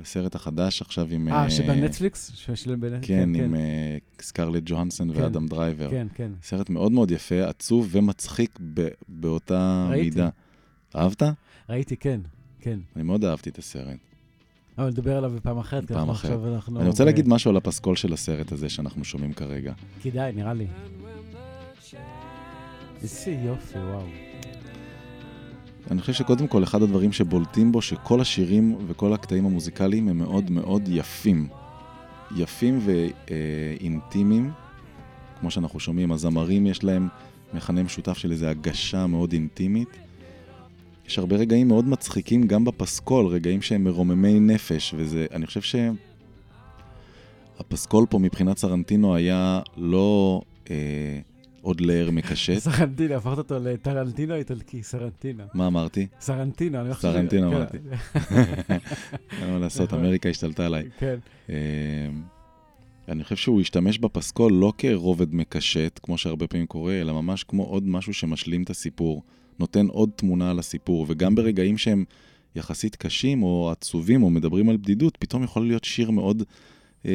הסרט 0.00 0.34
החדש 0.34 0.82
עכשיו 0.82 1.06
עם... 1.10 1.28
אה, 1.28 1.50
שבנטפליקס? 1.50 2.32
שיש 2.34 2.66
להם 2.66 2.80
בנטפליקס? 2.80 3.06
כן, 3.08 3.34
עם 3.34 3.54
אה, 3.54 3.96
סקרלט 4.20 4.62
ג'והנסון 4.66 5.14
כן. 5.14 5.22
ואדם 5.22 5.46
דרייבר. 5.46 5.90
כן, 5.90 6.06
כן. 6.14 6.30
סרט 6.42 6.70
מאוד 6.70 6.92
מאוד 6.92 7.10
יפה, 7.10 7.44
עצוב 7.44 7.88
ומצחיק 7.90 8.58
ב- 8.74 8.88
באותה 9.08 9.86
ראיתי. 9.90 10.04
מידה. 10.10 10.28
אהבת? 10.96 11.22
ראיתי, 11.70 11.96
כן, 11.96 12.20
כן. 12.60 12.78
אני 12.96 13.04
מאוד 13.04 13.24
אהבתי 13.24 13.50
את 13.50 13.58
הסרט. 13.58 13.96
אבל 14.78 14.88
נדבר 14.88 15.16
עליו 15.16 15.30
בפעם 15.30 15.58
אחרת, 15.58 15.86
כי 15.88 15.94
אנחנו 15.94 16.12
אחרת. 16.12 16.30
עכשיו 16.32 16.54
אנחנו... 16.54 16.80
אני 16.80 16.88
רוצה 16.88 17.02
ב- 17.02 17.06
להגיד 17.06 17.28
משהו 17.28 17.50
על 17.50 17.56
הפסקול 17.56 17.96
של 17.96 18.12
הסרט 18.12 18.52
הזה 18.52 18.68
שאנחנו 18.68 19.04
שומעים 19.04 19.32
כרגע. 19.32 19.72
כדאי, 20.02 20.32
נראה 20.32 20.54
לי. 20.54 20.66
איזה 23.02 23.30
יופי, 23.30 23.78
וואו. 23.78 24.06
אני 25.90 26.00
חושב 26.00 26.12
שקודם 26.12 26.46
כל, 26.46 26.64
אחד 26.64 26.82
הדברים 26.82 27.12
שבולטים 27.12 27.72
בו, 27.72 27.82
שכל 27.82 28.20
השירים 28.20 28.76
וכל 28.86 29.12
הקטעים 29.12 29.46
המוזיקליים 29.46 30.08
הם 30.08 30.18
מאוד 30.18 30.50
מאוד 30.50 30.82
יפים. 30.88 31.48
יפים 32.36 32.80
ואינטימיים, 32.84 34.50
כמו 35.40 35.50
שאנחנו 35.50 35.80
שומעים, 35.80 36.12
הזמרים 36.12 36.66
יש 36.66 36.84
להם 36.84 37.08
מכנה 37.54 37.82
משותף 37.82 38.18
של 38.18 38.32
איזו 38.32 38.46
הגשה 38.46 39.06
מאוד 39.06 39.32
אינטימית. 39.32 39.88
יש 41.06 41.18
הרבה 41.18 41.36
רגעים 41.36 41.68
מאוד 41.68 41.88
מצחיקים 41.88 42.46
גם 42.46 42.64
בפסקול, 42.64 43.26
רגעים 43.26 43.62
שהם 43.62 43.84
מרוממי 43.84 44.40
נפש, 44.40 44.94
וזה, 44.96 45.26
אני 45.32 45.46
חושב 45.46 45.78
שהפסקול 47.60 48.06
פה 48.10 48.18
מבחינת 48.18 48.58
סרנטינו 48.58 49.14
היה 49.14 49.60
לא 49.76 50.40
אה, 50.70 51.20
עוד 51.64 51.80
לאר 51.80 52.10
מקשט. 52.10 52.58
סרנטינו, 52.58 53.14
הפכת 53.14 53.38
אותו 53.38 53.58
לטרנטינו 53.58 54.34
איטלקי, 54.34 54.82
סרנטינו. 54.82 55.44
מה 55.54 55.66
אמרתי? 55.66 56.06
סרנטינו, 56.20 56.80
אני 56.80 56.88
לא 56.88 56.94
חושב... 56.94 57.12
סרנטינו 57.12 57.50
כן. 57.50 57.56
אמרתי. 57.56 57.78
אין 59.42 59.50
מה 59.50 59.58
לעשות, 59.58 59.88
נכון. 59.88 59.98
אמריקה 59.98 60.28
השתלטה 60.28 60.66
עליי. 60.66 60.84
כן, 60.98 61.16
אה, 61.50 61.54
אני 63.08 63.24
חושב 63.24 63.36
שהוא 63.36 63.60
השתמש 63.60 63.98
בפסקול 63.98 64.52
לא 64.52 64.72
כרובד 64.78 65.34
מקשט, 65.34 66.00
כמו 66.02 66.18
שהרבה 66.18 66.46
פעמים 66.46 66.66
קורה, 66.66 67.00
אלא 67.00 67.12
ממש 67.12 67.44
כמו 67.44 67.62
עוד 67.62 67.88
משהו 67.88 68.14
שמשלים 68.14 68.62
את 68.62 68.70
הסיפור, 68.70 69.22
נותן 69.58 69.86
עוד 69.86 70.10
תמונה 70.16 70.50
על 70.50 70.58
הסיפור, 70.58 71.06
וגם 71.08 71.34
ברגעים 71.34 71.78
שהם 71.78 72.04
יחסית 72.56 72.96
קשים 72.96 73.42
או 73.42 73.70
עצובים 73.70 74.22
או 74.22 74.30
מדברים 74.30 74.68
על 74.68 74.76
בדידות, 74.76 75.16
פתאום 75.16 75.44
יכול 75.44 75.66
להיות 75.66 75.84
שיר 75.84 76.10
מאוד 76.10 76.42
אה, 77.06 77.10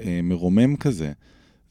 אה, 0.00 0.20
מרומם 0.22 0.76
כזה. 0.76 1.12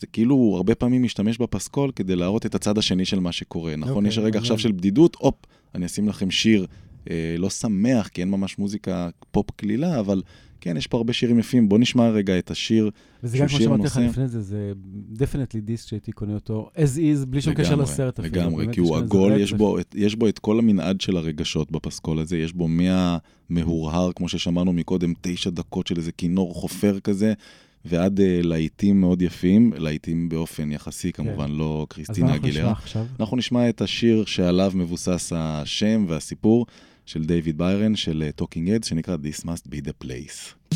זה 0.02 0.08
כאילו 0.08 0.36
הוא 0.36 0.56
הרבה 0.58 0.76
פעמים 0.76 1.04
משתמש 1.04 1.38
בפסקול 1.38 1.92
כדי 1.96 2.16
להראות 2.16 2.46
את 2.46 2.56
הצד 2.56 2.78
השני 2.78 3.06
של 3.06 3.20
מה 3.20 3.32
שקורה. 3.32 3.76
נכון, 3.76 3.94
אוקיי, 3.96 4.10
יש 4.10 4.18
רגע 4.18 4.40
עכשיו 4.40 4.56
מעניין. 4.56 4.58
של 4.64 4.72
בדידות, 4.72 5.16
הופ, 5.20 5.36
אני 5.76 5.86
אשים 5.86 6.08
לכם 6.10 6.32
שיר 6.32 6.66
אה, 7.10 7.36
לא 7.38 7.50
שמח, 7.50 8.08
כי 8.08 8.22
אין 8.22 8.30
ממש 8.30 8.60
מוזיקה 8.60 9.10
פופ 9.32 9.52
קלילה, 9.56 10.00
אבל 10.00 10.22
כן, 10.62 10.78
יש 10.78 10.88
פה 10.88 10.98
הרבה 10.98 11.14
שירים 11.14 11.40
יפים. 11.40 11.70
בוא 11.70 11.80
נשמע 11.80 12.10
רגע 12.10 12.40
את 12.40 12.52
השיר. 12.52 12.90
וזה 13.24 13.38
גם 13.38 13.48
כמו 13.48 13.58
שאמרתי 13.60 13.84
לך. 13.84 13.98
לפני 13.98 14.28
זה, 14.28 14.42
זה 14.42 14.72
definitely 15.18 15.60
דיסק 15.62 15.88
שהייתי 15.90 16.12
קונה 16.12 16.34
אותו 16.34 16.70
as 16.76 16.98
is, 16.98 17.26
בלי 17.26 17.42
שום 17.42 17.54
קשר 17.54 17.76
לסרט 17.76 18.20
אפילו. 18.20 18.36
לגמרי, 18.36 18.66
כי 18.72 18.80
הוא 18.80 18.98
עגול, 18.98 19.34
יש 19.40 19.54
את- 19.54 19.96
יש 19.96 20.16
בו 20.16 20.28
את 20.28 20.40
כל 20.40 20.60
המנעד 20.60 21.02
של 21.02 21.18
הרגשות 21.18 21.72
בפסקול 21.72 22.20
הזה, 22.20 22.38
יש 22.38 22.54
בו 22.54 22.68
מהמהורהר, 22.68 24.12
כמו 24.16 24.30
ששמענו 24.30 24.74
מקודם, 24.74 25.14
תשע 25.22 25.50
דקות 25.50 25.88
של 25.88 25.98
איזה 25.98 26.12
כינור 26.12 26.54
חופר 26.56 27.00
כזה, 27.00 27.34
ועד 27.86 28.20
uh, 28.20 28.24
להיטים 28.44 29.02
מאוד 29.02 29.22
יפים, 29.22 29.74
להיטים 29.78 30.30
באופן 30.30 30.72
יחסי, 30.72 31.12
כמובן, 31.12 31.52
לא 31.52 31.86
כן. 31.90 32.02
אז 32.04 32.10
מה 32.10 32.16
קריסטינה 32.16 32.28
אנחנו 32.28 32.40
נשמע 32.40 32.50
אגילרה. 32.50 32.72
עכשיו? 32.72 33.06
אנחנו 33.20 33.38
נשמע 33.38 33.70
את 33.70 33.82
השיר 33.82 34.26
שעליו 34.26 34.72
מבוסס 34.76 35.34
השם 35.36 36.06
והסיפור 36.08 36.66
של 37.06 37.26
דיוויד 37.26 37.58
ביירן, 37.58 37.96
של 37.96 38.24
אה, 38.24 38.46
Talking 38.46 38.68
Heads, 38.68 38.88
שנקרא 38.88 39.16
This 39.16 39.44
Must 39.44 39.68
Be 39.68 39.86
the 39.86 40.06
Place. 40.06 40.76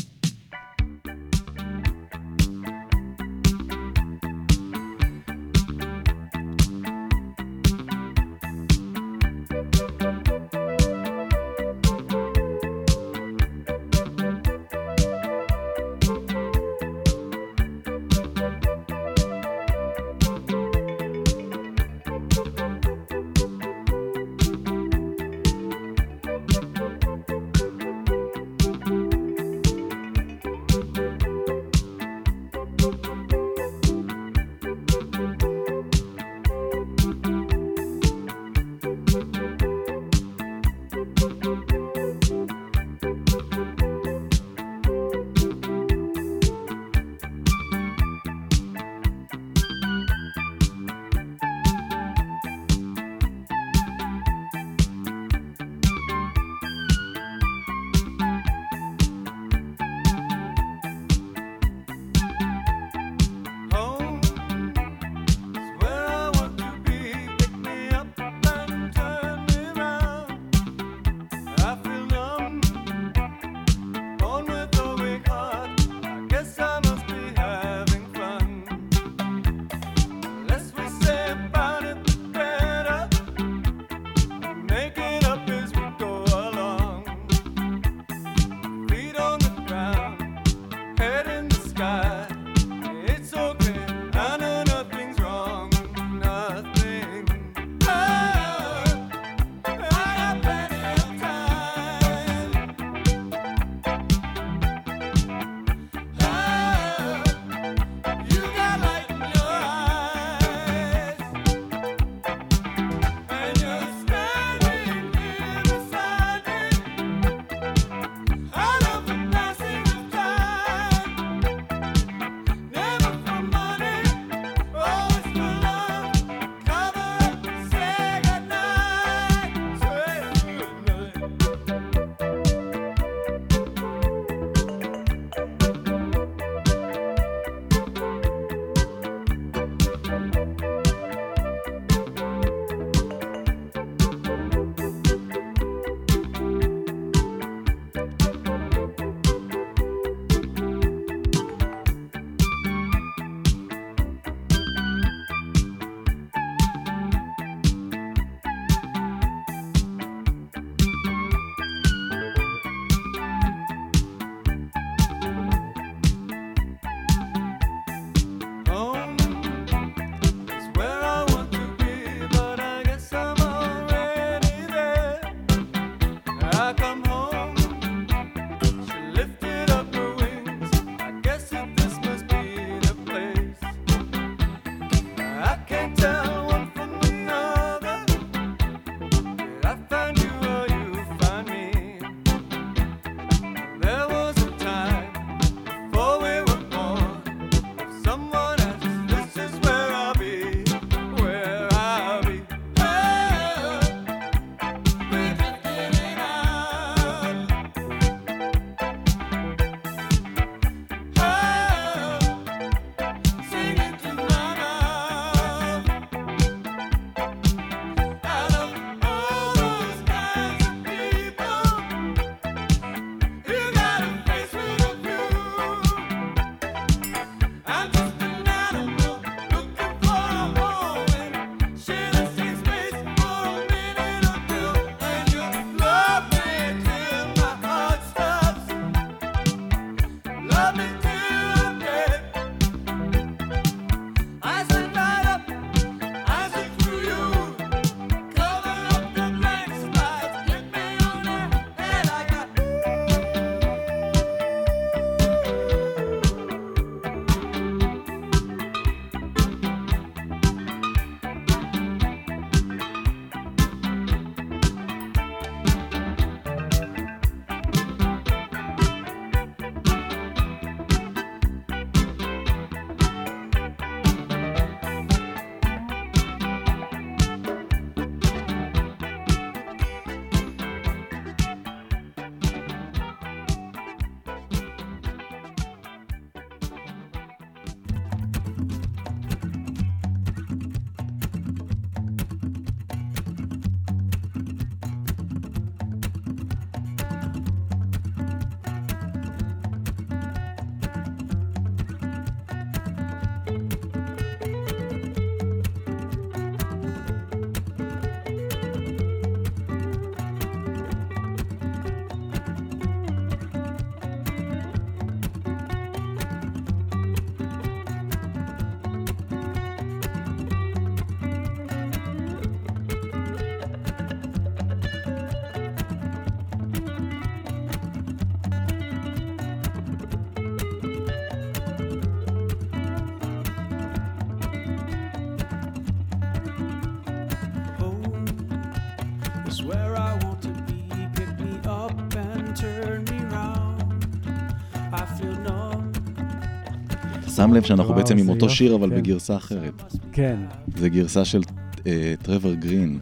שם 347.46 347.54
לב 347.54 347.62
שאנחנו 347.62 347.94
בעצם 347.94 348.18
עם 348.18 348.28
אותו 348.28 348.50
שיר, 348.50 348.74
אבל 348.74 348.90
כן. 348.90 348.96
בגרסה 348.96 349.36
אחרת. 349.36 349.82
כן. 350.12 350.36
זה 350.76 350.88
גרסה 350.88 351.24
של 351.24 351.40
אה, 351.86 352.14
טרוור 352.22 352.54
גרין. 352.54 352.98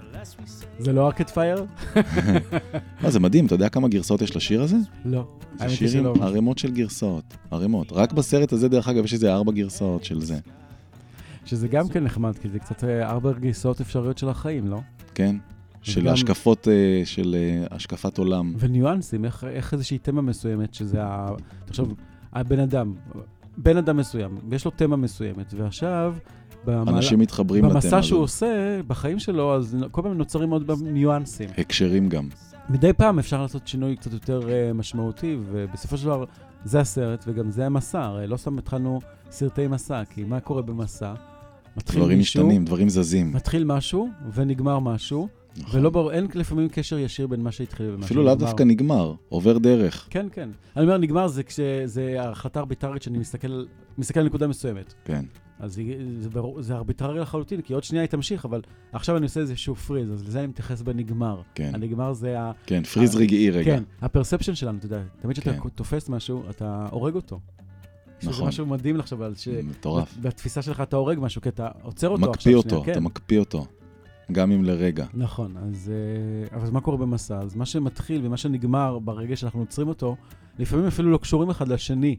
זה 0.78 0.92
לא 0.92 1.06
ארקד 1.06 1.30
פייר? 1.30 1.64
לא, 3.02 3.10
זה 3.10 3.20
מדהים, 3.20 3.46
אתה 3.46 3.54
יודע 3.54 3.68
כמה 3.68 3.88
גרסאות 3.88 4.22
יש 4.22 4.36
לשיר 4.36 4.62
הזה? 4.62 4.76
לא. 5.04 5.26
זה 5.58 5.68
שירים. 5.68 6.06
ערימות 6.22 6.58
של 6.58 6.70
גרסאות, 6.70 7.36
ערימות. 7.50 7.92
רק 7.92 8.12
בסרט 8.12 8.52
הזה, 8.52 8.68
דרך 8.68 8.88
אגב, 8.88 9.04
יש 9.04 9.12
איזה 9.12 9.34
ארבע 9.34 9.52
גרסאות 9.52 10.04
של 10.04 10.20
זה, 10.20 10.38
שזה 11.44 11.68
גם 11.68 11.88
כן 11.88 12.04
נחמד, 12.04 12.38
כי 12.38 12.48
זה 12.48 12.58
קצת 12.58 12.84
אה, 12.84 13.10
ארבע 13.10 13.32
גרסאות 13.32 13.80
אפשריות 13.80 14.18
של 14.18 14.28
החיים, 14.28 14.68
לא? 14.68 14.80
כן? 15.14 15.36
של 15.82 16.08
השקפות, 16.08 16.68
אה, 16.68 17.02
של 17.04 17.36
השקפת 17.70 18.18
עולם. 18.18 18.54
וניואנסים, 18.58 19.24
איך, 19.24 19.44
איך 19.44 19.72
איזושהי 19.72 19.98
תמה 19.98 20.22
מסוימת, 20.22 20.74
שזה 20.74 21.04
ה... 21.04 21.28
תחשוב, 21.64 21.94
הבן 22.32 22.58
אדם, 22.58 22.94
בן 23.56 23.76
אדם 23.76 23.96
מסוים, 23.96 24.38
ויש 24.48 24.64
לו 24.64 24.70
תמה 24.70 24.96
מסוימת, 24.96 25.54
ועכשיו, 25.56 26.14
במעלה- 26.64 26.90
אנשים 26.96 27.18
מתחברים 27.18 27.64
לתמה 27.64 27.74
במסע 27.74 27.88
שהוא 27.90 28.00
הזאת. 28.02 28.16
עושה, 28.16 28.80
בחיים 28.86 29.18
שלו, 29.18 29.54
אז 29.56 29.76
כל 29.90 30.02
פעם 30.02 30.12
נוצרים 30.18 30.50
עוד 30.50 30.70
ניואנסים. 30.82 31.48
הקשרים 31.58 32.08
גם. 32.08 32.28
מדי 32.70 32.92
פעם 32.92 33.18
אפשר 33.18 33.42
לעשות 33.42 33.68
שינוי 33.68 33.96
קצת 33.96 34.12
יותר 34.12 34.40
uh, 34.40 34.74
משמעותי, 34.74 35.36
ובסופו 35.52 35.96
של 35.96 36.04
דבר 36.04 36.24
זה 36.64 36.80
הסרט 36.80 37.24
וגם 37.28 37.50
זה 37.50 37.66
המסע. 37.66 38.04
הרי 38.04 38.26
לא 38.26 38.36
סתם 38.36 38.58
התחלנו 38.58 39.00
סרטי 39.30 39.66
מסע, 39.66 40.02
כי 40.10 40.24
מה 40.24 40.40
קורה 40.40 40.62
במסע? 40.62 41.14
מתחיל 41.76 42.00
דברים 42.00 42.18
מישהו, 42.18 42.42
משתנים, 42.42 42.64
דברים 42.64 42.88
זזים. 42.88 43.32
מתחיל 43.32 43.64
משהו 43.64 44.08
ונגמר 44.34 44.78
משהו, 44.78 45.28
נכון. 45.58 45.80
ולא 45.80 45.90
ברור, 45.90 46.12
אין 46.12 46.26
לפעמים 46.34 46.68
קשר 46.68 46.98
ישיר 46.98 47.26
בין 47.26 47.40
מה 47.40 47.52
שהתחיל 47.52 47.90
ומה 47.90 48.04
אפילו 48.04 48.22
לאו 48.22 48.32
שנגמר. 48.32 48.46
דווקא 48.46 48.62
נגמר, 48.62 49.14
עובר 49.28 49.58
דרך. 49.58 50.06
כן, 50.10 50.26
כן. 50.32 50.48
אני 50.76 50.84
אומר, 50.84 50.98
נגמר 50.98 51.28
זה 51.28 51.42
כשזה 51.42 52.16
החלטה 52.20 52.60
ארביטרית 52.60 53.02
שאני 53.02 53.18
מסתכל, 53.18 53.64
מסתכל 53.98 54.20
על 54.20 54.26
נקודה 54.26 54.46
מסוימת. 54.46 54.94
כן. 55.04 55.24
אז 55.58 55.74
זה, 55.74 55.82
זה, 56.20 56.30
ברור- 56.30 56.62
זה 56.62 56.74
ארביטרי 56.74 57.20
לחלוטין, 57.20 57.60
כי 57.60 57.72
עוד 57.74 57.84
שנייה 57.84 58.02
היא 58.02 58.08
תמשיך, 58.08 58.44
אבל 58.44 58.60
עכשיו 58.92 59.16
אני 59.16 59.24
עושה 59.24 59.40
איזשהו 59.40 59.74
פריז, 59.74 60.12
אז 60.12 60.28
לזה 60.28 60.38
אני 60.38 60.46
מתייחס 60.46 60.82
בנגמר. 60.82 61.40
כן. 61.54 61.70
הנגמר 61.74 62.12
זה 62.12 62.40
ה... 62.40 62.52
כן, 62.66 62.82
פריז 62.82 63.16
רגעי 63.16 63.50
רגע. 63.50 63.64
כן, 63.64 63.82
הפרספשן 64.02 64.54
שלנו, 64.54 64.78
אתה 64.78 64.86
יודע, 64.86 65.02
תמיד 65.22 65.36
כשאתה 65.38 65.52
כן. 65.52 65.68
תופס 65.68 66.08
משהו, 66.08 66.42
אתה 66.50 66.86
הורג 66.90 67.14
אותו. 67.14 67.40
שזה 68.20 68.30
נכון. 68.30 68.48
משהו 68.48 68.66
מדהים 68.66 68.96
לחשוב 68.96 69.22
על 69.22 69.34
ש... 69.34 69.48
מטורף. 69.48 70.16
בתפיסה 70.22 70.62
שלך 70.62 70.80
אתה 70.80 70.96
הורג 70.96 71.18
משהו, 71.20 71.42
כי 71.42 71.48
אתה 71.48 71.68
עוצר 71.82 72.08
אותו 72.08 72.30
עכשיו. 72.30 72.32
מקפיא 72.32 72.54
אותו, 72.56 72.68
שנייה, 72.68 72.82
אתה 72.84 72.94
כן. 72.94 73.02
מקפיא 73.04 73.38
אותו. 73.38 73.66
גם 74.32 74.52
אם 74.52 74.64
לרגע. 74.64 75.06
נכון, 75.14 75.56
אז, 75.56 75.92
אה, 76.52 76.56
אבל 76.56 76.70
מה 76.70 76.80
קורה 76.80 76.96
במסע? 76.96 77.38
אז 77.38 77.54
מה 77.56 77.66
שמתחיל 77.66 78.26
ומה 78.26 78.36
שנגמר 78.36 78.98
ברגע 78.98 79.36
שאנחנו 79.36 79.60
עוצרים 79.60 79.88
אותו, 79.88 80.16
לפעמים 80.58 80.86
אפילו 80.86 81.10
לא 81.10 81.18
קשורים 81.18 81.50
אחד 81.50 81.68
לשני. 81.68 82.16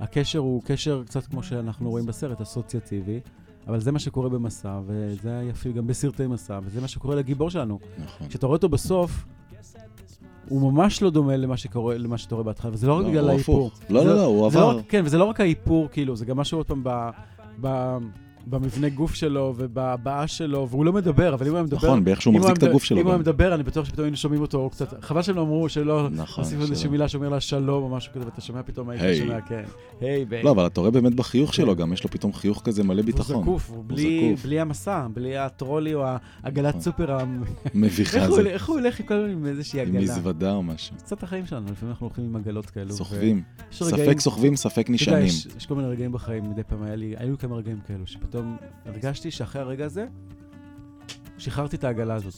הקשר 0.00 0.38
הוא 0.38 0.62
קשר 0.64 1.02
קצת 1.06 1.26
כמו 1.26 1.42
שאנחנו 1.42 1.90
רואים 1.90 2.06
בסרט, 2.06 2.40
אסוציאטיבי, 2.40 3.20
אבל 3.66 3.80
זה 3.80 3.92
מה 3.92 3.98
שקורה 3.98 4.28
במסע, 4.28 4.80
וזה 4.86 5.38
היפה 5.38 5.70
גם 5.70 5.86
בסרטי 5.86 6.26
מסע, 6.26 6.58
וזה 6.64 6.80
מה 6.80 6.88
שקורה 6.88 7.16
לגיבור 7.16 7.50
שלנו. 7.50 7.78
נכון. 8.04 8.28
כשאתה 8.28 8.46
רואה 8.46 8.56
אותו 8.56 8.68
בסוף, 8.68 9.24
הוא 10.48 10.72
ממש 10.72 11.02
לא 11.02 11.10
דומה 11.10 11.36
למה 11.36 11.56
שקורה, 11.56 11.98
למה 11.98 12.18
שאתה 12.18 12.34
רואה 12.34 12.44
בהתחלה, 12.44 12.72
וזה 12.72 12.86
לא 12.86 12.94
רק 12.98 13.02
לא, 13.02 13.08
בגלל 13.08 13.28
האיפור. 13.28 13.70
לא, 13.90 14.00
זה 14.02 14.08
לא, 14.08 14.16
לא, 14.16 14.24
הוא 14.24 14.40
לא 14.40 14.46
עבר. 14.46 14.76
רק- 14.78 14.84
כן, 14.88 15.02
וזה 15.04 15.18
לא 15.18 15.24
רק 15.24 15.40
האיפור, 15.40 15.88
כאילו, 15.92 16.16
זה 16.16 16.24
גם 16.26 16.36
משהו 16.36 16.58
עוד 16.58 16.66
פעם 16.66 16.80
ב... 16.84 17.10
ב 17.60 17.96
במבנה 18.46 18.88
גוף 18.88 19.14
שלו 19.14 19.54
ובהבעה 19.56 20.26
שלו, 20.26 20.68
והוא 20.70 20.84
לא 20.84 20.92
מדבר, 20.92 21.34
אבל 21.34 21.46
אם 21.46 21.52
הוא 21.52 21.56
היה 21.56 21.64
מדבר... 21.64 21.76
נכון, 21.86 22.04
באיך 22.04 22.22
שהוא 22.22 22.34
הוא 22.34 22.40
מחזיק 22.40 22.56
את 22.56 22.62
הגוף 22.62 22.84
שלו 22.84 22.98
אם 23.00 23.04
הוא 23.04 23.10
היה. 23.12 23.18
מדבר, 23.18 23.54
אני 23.54 23.62
בטוח 23.62 23.84
שפתאום 23.86 24.04
היינו 24.04 24.16
שומעים 24.16 24.42
אותו 24.42 24.70
קצת... 24.70 25.04
חבל 25.04 25.22
שהם 25.22 25.36
לא 25.36 25.42
אמרו 25.42 25.68
שלא... 25.68 26.08
נכון. 26.10 26.44
הוסיפו 26.44 26.62
איזושהי. 26.62 26.88
מילה 26.90 27.08
שאומר 27.08 27.28
לה 27.28 27.40
שלום 27.40 27.82
או 27.82 27.88
משהו 27.88 28.12
כזה, 28.12 28.24
ואתה 28.24 28.40
שומע 28.40 28.62
פתאום, 28.62 28.88
היית 28.88 29.02
היי. 29.02 29.18
שומע, 29.18 29.40
כן. 29.40 29.62
היי, 30.00 30.24
ביי. 30.24 30.42
לא, 30.42 30.50
אבל 30.50 30.66
אתה 30.66 30.80
רואה 30.80 30.90
באמת 30.90 31.14
בחיוך 31.14 31.54
שלו 31.54 31.74
כן. 31.74 31.80
גם, 31.82 31.92
יש 31.92 32.04
לו 32.04 32.10
פתאום 32.10 32.32
חיוך 32.32 32.62
כזה 32.64 32.82
מלא 32.84 33.00
הוא 33.00 33.06
ביטחון. 33.06 33.42
זקוף, 33.42 33.70
הוא 33.70 33.84
בלי, 34.42 34.60
המסע, 34.60 35.06
בלי 35.14 35.36
הטרולי 35.38 35.94
או 35.94 36.04
העגלת 36.42 36.68
נכון. 36.68 36.80
סופר. 36.80 37.12
המ- 37.20 37.42
מביכה 37.74 38.18
איך 38.18 38.28
הוא. 38.28 38.36
הולך- 38.38 38.68
הוא 38.68 38.78
עם 38.78 39.06
כל 39.06 39.14
הזמן 39.14 39.30
עם 39.30 39.46
איזושהי 39.46 39.80
עם 39.82 39.88
עגלה? 39.88 40.00
מזוודה 40.00 40.52
או 40.54 40.62
משהו. 40.62 40.96
קצת 40.96 41.22
החיים 41.22 41.46
שלנו, 41.46 41.66
לפעמים 41.72 41.90
אנחנו 41.90 42.06
הולכים 42.06 42.24
עם 42.24 42.36
עגלות 42.36 42.66
כאלו. 42.70 42.92
סוחבים. 42.92 43.42
ספק 43.72 44.20
סוחבים, 44.20 44.56
ספק 44.56 44.86
נשענים. 44.90 45.26
יש, 45.26 45.66
כל 45.68 45.74
מיני 45.74 45.88
רגעים 45.88 46.12
בחיים, 46.12 46.50
מדי 46.50 46.62
פעם 46.62 46.82
היה 46.82 46.96
לי, 46.96 47.14
היו 47.18 47.30
לי 47.30 47.38
כמה 47.38 47.56
רגעים 47.56 47.78
כאלו, 47.88 48.06
שפתאום 48.34 48.56
הרגשתי 48.84 49.30
שאחרי 49.30 49.62
הרגע 49.62 49.84
הזה, 49.84 50.06
שחררתי 51.38 51.76
את 51.76 51.84
העגלה 51.84 52.14
הזאת. 52.14 52.34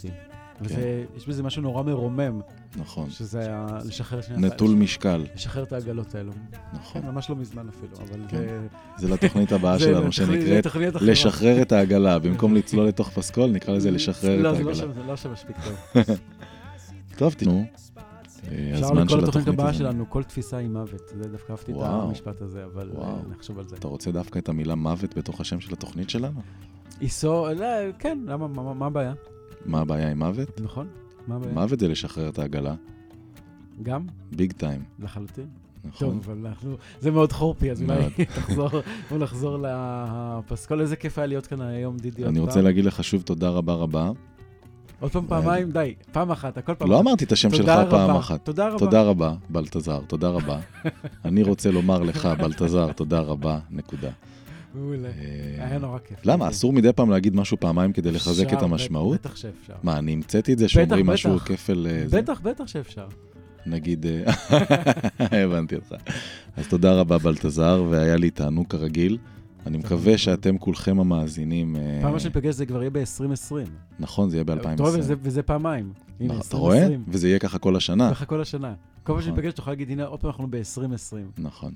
וזה, 0.60 1.04
יש 1.16 1.28
בזה 1.28 1.42
משהו 1.42 1.62
נורא 1.62 1.82
מרומם, 1.82 2.40
נכון. 2.76 3.10
שזה 3.10 3.40
היה 3.40 3.66
לשחרר. 3.84 4.20
נטול 4.36 4.70
משקל. 4.70 5.24
לשחרר 5.34 5.62
את 5.62 5.72
העגלות 5.72 6.14
האלו. 6.14 6.32
נכון. 6.72 7.02
כן, 7.02 7.08
ממש 7.08 7.30
לא 7.30 7.36
מזמן 7.36 7.68
אפילו, 7.68 7.96
אבל 7.96 8.20
כן. 8.28 8.36
זה... 8.36 8.66
זה 8.96 9.14
לתוכנית 9.14 9.52
הבאה 9.52 9.78
שלנו, 9.84 10.12
שנקראת. 10.12 10.66
לשחרר 11.00 11.62
את 11.62 11.72
העגלה. 11.72 12.18
במקום 12.18 12.54
לצלול 12.54 12.88
לתוך 12.88 13.10
פסקול, 13.10 13.50
נקרא 13.50 13.74
לזה 13.74 13.90
לשחרר 13.90 14.38
את 14.38 14.42
לא, 14.42 14.54
זה 14.54 14.62
לא 14.62 14.70
העגלה. 14.70 14.92
זה 14.92 15.02
לא 15.02 15.16
שם 15.16 15.32
מספיק 15.32 15.56
טוב. 15.64 16.04
טוב, 17.18 17.32
תראו. 17.32 17.62
אה, 18.52 18.70
אפשר 18.74 18.92
לקרוא 18.92 19.02
לתוכנית 19.02 19.28
התוכנית 19.28 19.48
הבאה. 19.48 19.72
שלנו, 19.74 20.10
כל 20.10 20.22
תפיסה 20.22 20.56
היא 20.56 20.68
מוות. 20.68 21.12
זה 21.22 21.28
דווקא 21.28 21.52
אהבתי 21.52 21.72
את. 21.72 21.76
המשפט 21.82 22.42
הזה, 22.42 22.64
אבל. 22.64 22.90
אה, 23.02 23.14
נחשוב 23.30 23.58
על 23.58 23.68
זה. 23.68 23.76
אתה 23.76 23.88
רוצה 23.88 24.12
דווקא 24.12 24.38
את 24.38 24.48
המילה 24.48 24.74
מוות 24.74 25.18
בתוך 25.18 25.40
השם 25.40 25.60
של 25.60 25.72
התוכנית 25.72 26.10
שלנו? 26.10 26.40
איסו, 27.00 27.46
לא, 27.58 27.66
כן, 27.98 28.18
למה, 28.26 28.48
מה- 28.48 28.86
הבעיה? 28.86 29.14
מה 29.66 29.80
הבעיה 29.80 30.10
עם 30.10 30.18
מוות? 30.18 30.60
נכון? 30.60 30.86
מה 31.28 31.36
הבעיה? 31.36 31.52
מוות 31.54 31.80
זה 31.80 31.88
לשחרר 31.88 32.28
את 32.28 32.38
העגלה. 32.38 32.74
גם? 33.82 34.06
ביג 34.32 34.52
טיים. 34.52 34.82
לחלוטין. 34.98 35.46
נכון. 35.84 36.08
טוב, 36.08 36.30
אבל 36.30 36.46
אנחנו, 36.46 36.76
זה 37.00 37.10
מאוד 37.10 37.32
חורפי, 37.32 37.70
אז 37.70 37.82
אולי. 37.82 38.10
תחזור, 38.36 38.68
בוא 39.10 39.18
נחזור 39.18 39.58
לפסקול. 39.62 40.80
איזה 40.80 40.96
כיף 40.96 41.18
היה 41.18 41.26
להיות 41.26 41.46
כאן 41.46 41.60
היום, 41.60 41.96
דידי. 41.96 42.24
אני. 42.24 42.38
רוצה 42.38 42.60
להגיד 42.62 42.84
לך 42.84 43.04
שוב 43.04 43.22
תודה 43.22 43.48
רבה 43.48 43.74
רבה. 43.74 44.10
עוד 45.00 45.12
פעם 45.12 45.26
פעמיים, 45.28 45.70
די. 45.70 45.94
פעם 46.12 46.30
אחת, 46.30 46.58
הכל 46.58 46.74
פעם 46.74 46.90
לא. 46.90 47.00
אמרתי 47.00 47.24
את 47.24 47.32
השם 47.32 47.50
שלך 47.50 47.70
פעם. 47.90 48.16
אחת. 48.16 48.44
תודה 48.44 48.68
רבה. 48.68 48.78
תודה 48.78 49.02
רבה, 49.02 49.34
בלטזר, 49.48 50.00
תודה 50.06 50.28
רבה. 50.28 50.58
אני 51.24 51.42
רוצה 51.42 51.70
לומר 51.70 52.02
לך, 52.02 52.28
בלטזר, 52.38 52.92
תודה 52.92 53.20
רבה, 53.20 53.58
נקודה. 53.70 54.10
מעולה. 54.74 55.08
אה, 55.08 55.66
היה 55.66 55.78
נורא 55.78 55.98
כיף. 55.98 56.18
למה? 56.24 56.48
אסור 56.48 56.72
מדי 56.72 56.92
פעם 56.92 57.10
להגיד 57.10 57.36
משהו 57.36 57.56
פעמיים 57.60 57.92
כדי 57.92 58.12
לחזק 58.12 58.52
את 58.52 58.62
המשמעות? 58.62 59.20
בטח 59.20 59.36
שאפשר. 59.36 59.74
מה, 59.82 59.98
אני 59.98 60.12
המצאתי 60.12 60.52
את 60.52 60.58
זה 60.58 60.68
שאומרים. 60.68 61.06
משהו 61.06 61.38
כפל... 61.38 61.86
אה? 61.90 62.04
בטח, 62.10 62.40
בטח 62.40 62.66
שאפשר. 62.66 63.06
נגיד, 63.66 64.06
אה, 64.06 64.32
הבנתי 65.44 65.74
אותך. 65.74 65.94
אז 66.56 66.68
תודה 66.68 66.92
רבה, 66.92 67.18
בלטזר, 67.18 67.84
והיה 67.90 68.16
לי 68.16 68.30
תענוג 68.30 68.66
כרגיל. 68.66 69.18
אני 69.66 69.78
מקווה 69.78 70.18
שאתם 70.18 70.58
כולכם 70.58 71.00
המאזינים... 71.00 71.76
אה, 71.76 71.98
פעם 72.02 72.18
שאני 72.18 72.34
פגש 72.34 72.54
זה 72.54 72.66
כבר 72.66 72.80
יהיה 72.82 72.90
ב-2020. 72.90 73.52
נכון, 73.98 74.30
זה 74.30 74.36
יהיה 74.36 74.42
אתה 74.42 74.52
רואה, 74.82 74.98
וזה- 74.98 75.16
ב-2020. 75.16 75.20
וזה 75.22 75.42
פעמיים. 75.42 75.92
הנה, 76.20 76.34
אתה 76.48 76.56
רואה? 76.56 76.76
2020. 76.76 77.04
וזה 77.08 77.28
יהיה 77.28 77.38
ככה 77.38 77.58
כל 77.58 77.76
השנה. 77.76 78.10
ככה 78.10 78.24
כל 78.26 78.40
השנה. 78.40 78.68
כל 78.74 78.76
פעם 79.12 79.16
נכון. 79.16 79.22
שאני 79.22 79.36
פגש 79.36 79.52
תוכל 79.52 79.70
להגיד, 79.70 79.90
הנה, 79.90 80.04
עוד 80.04 80.20
פעם 80.20 80.30
אנחנו 80.30 80.46
ב-2020. 80.50 81.40
נכון. 81.42 81.74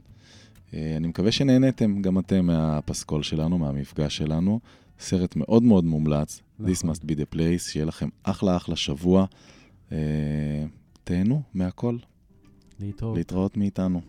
אה, 0.75 0.95
אני 0.97 1.09
מקווה 1.09 1.33
שנהניתם 1.33 2.03
גם 2.03 2.19
אתם 2.19 2.47
מהפסקול 2.47 3.23
שלנו, 3.23 3.59
מהמפגש 3.59 4.17
שלנו. 4.17 4.61
סרט 5.01 5.37
מאוד 5.37 5.63
מאוד 5.63 5.85
מומלץ, 5.85 6.41
נכון. 6.59 6.73
This 6.73 6.79
must 6.79 7.01
be 7.05 7.13
the 7.13 7.35
place, 7.35 7.59
שיהיה 7.59 7.87
לכם 7.87 8.09
אחלה 8.23 8.57
אחלה 8.57 8.77
שבוע. 8.77 9.27
אה, 9.93 9.99
תהנו 11.05 11.43
מהכל, 11.55 11.97
להתראות. 12.81 13.17
להתראות 13.17 13.57
מאיתנו. 13.57 14.01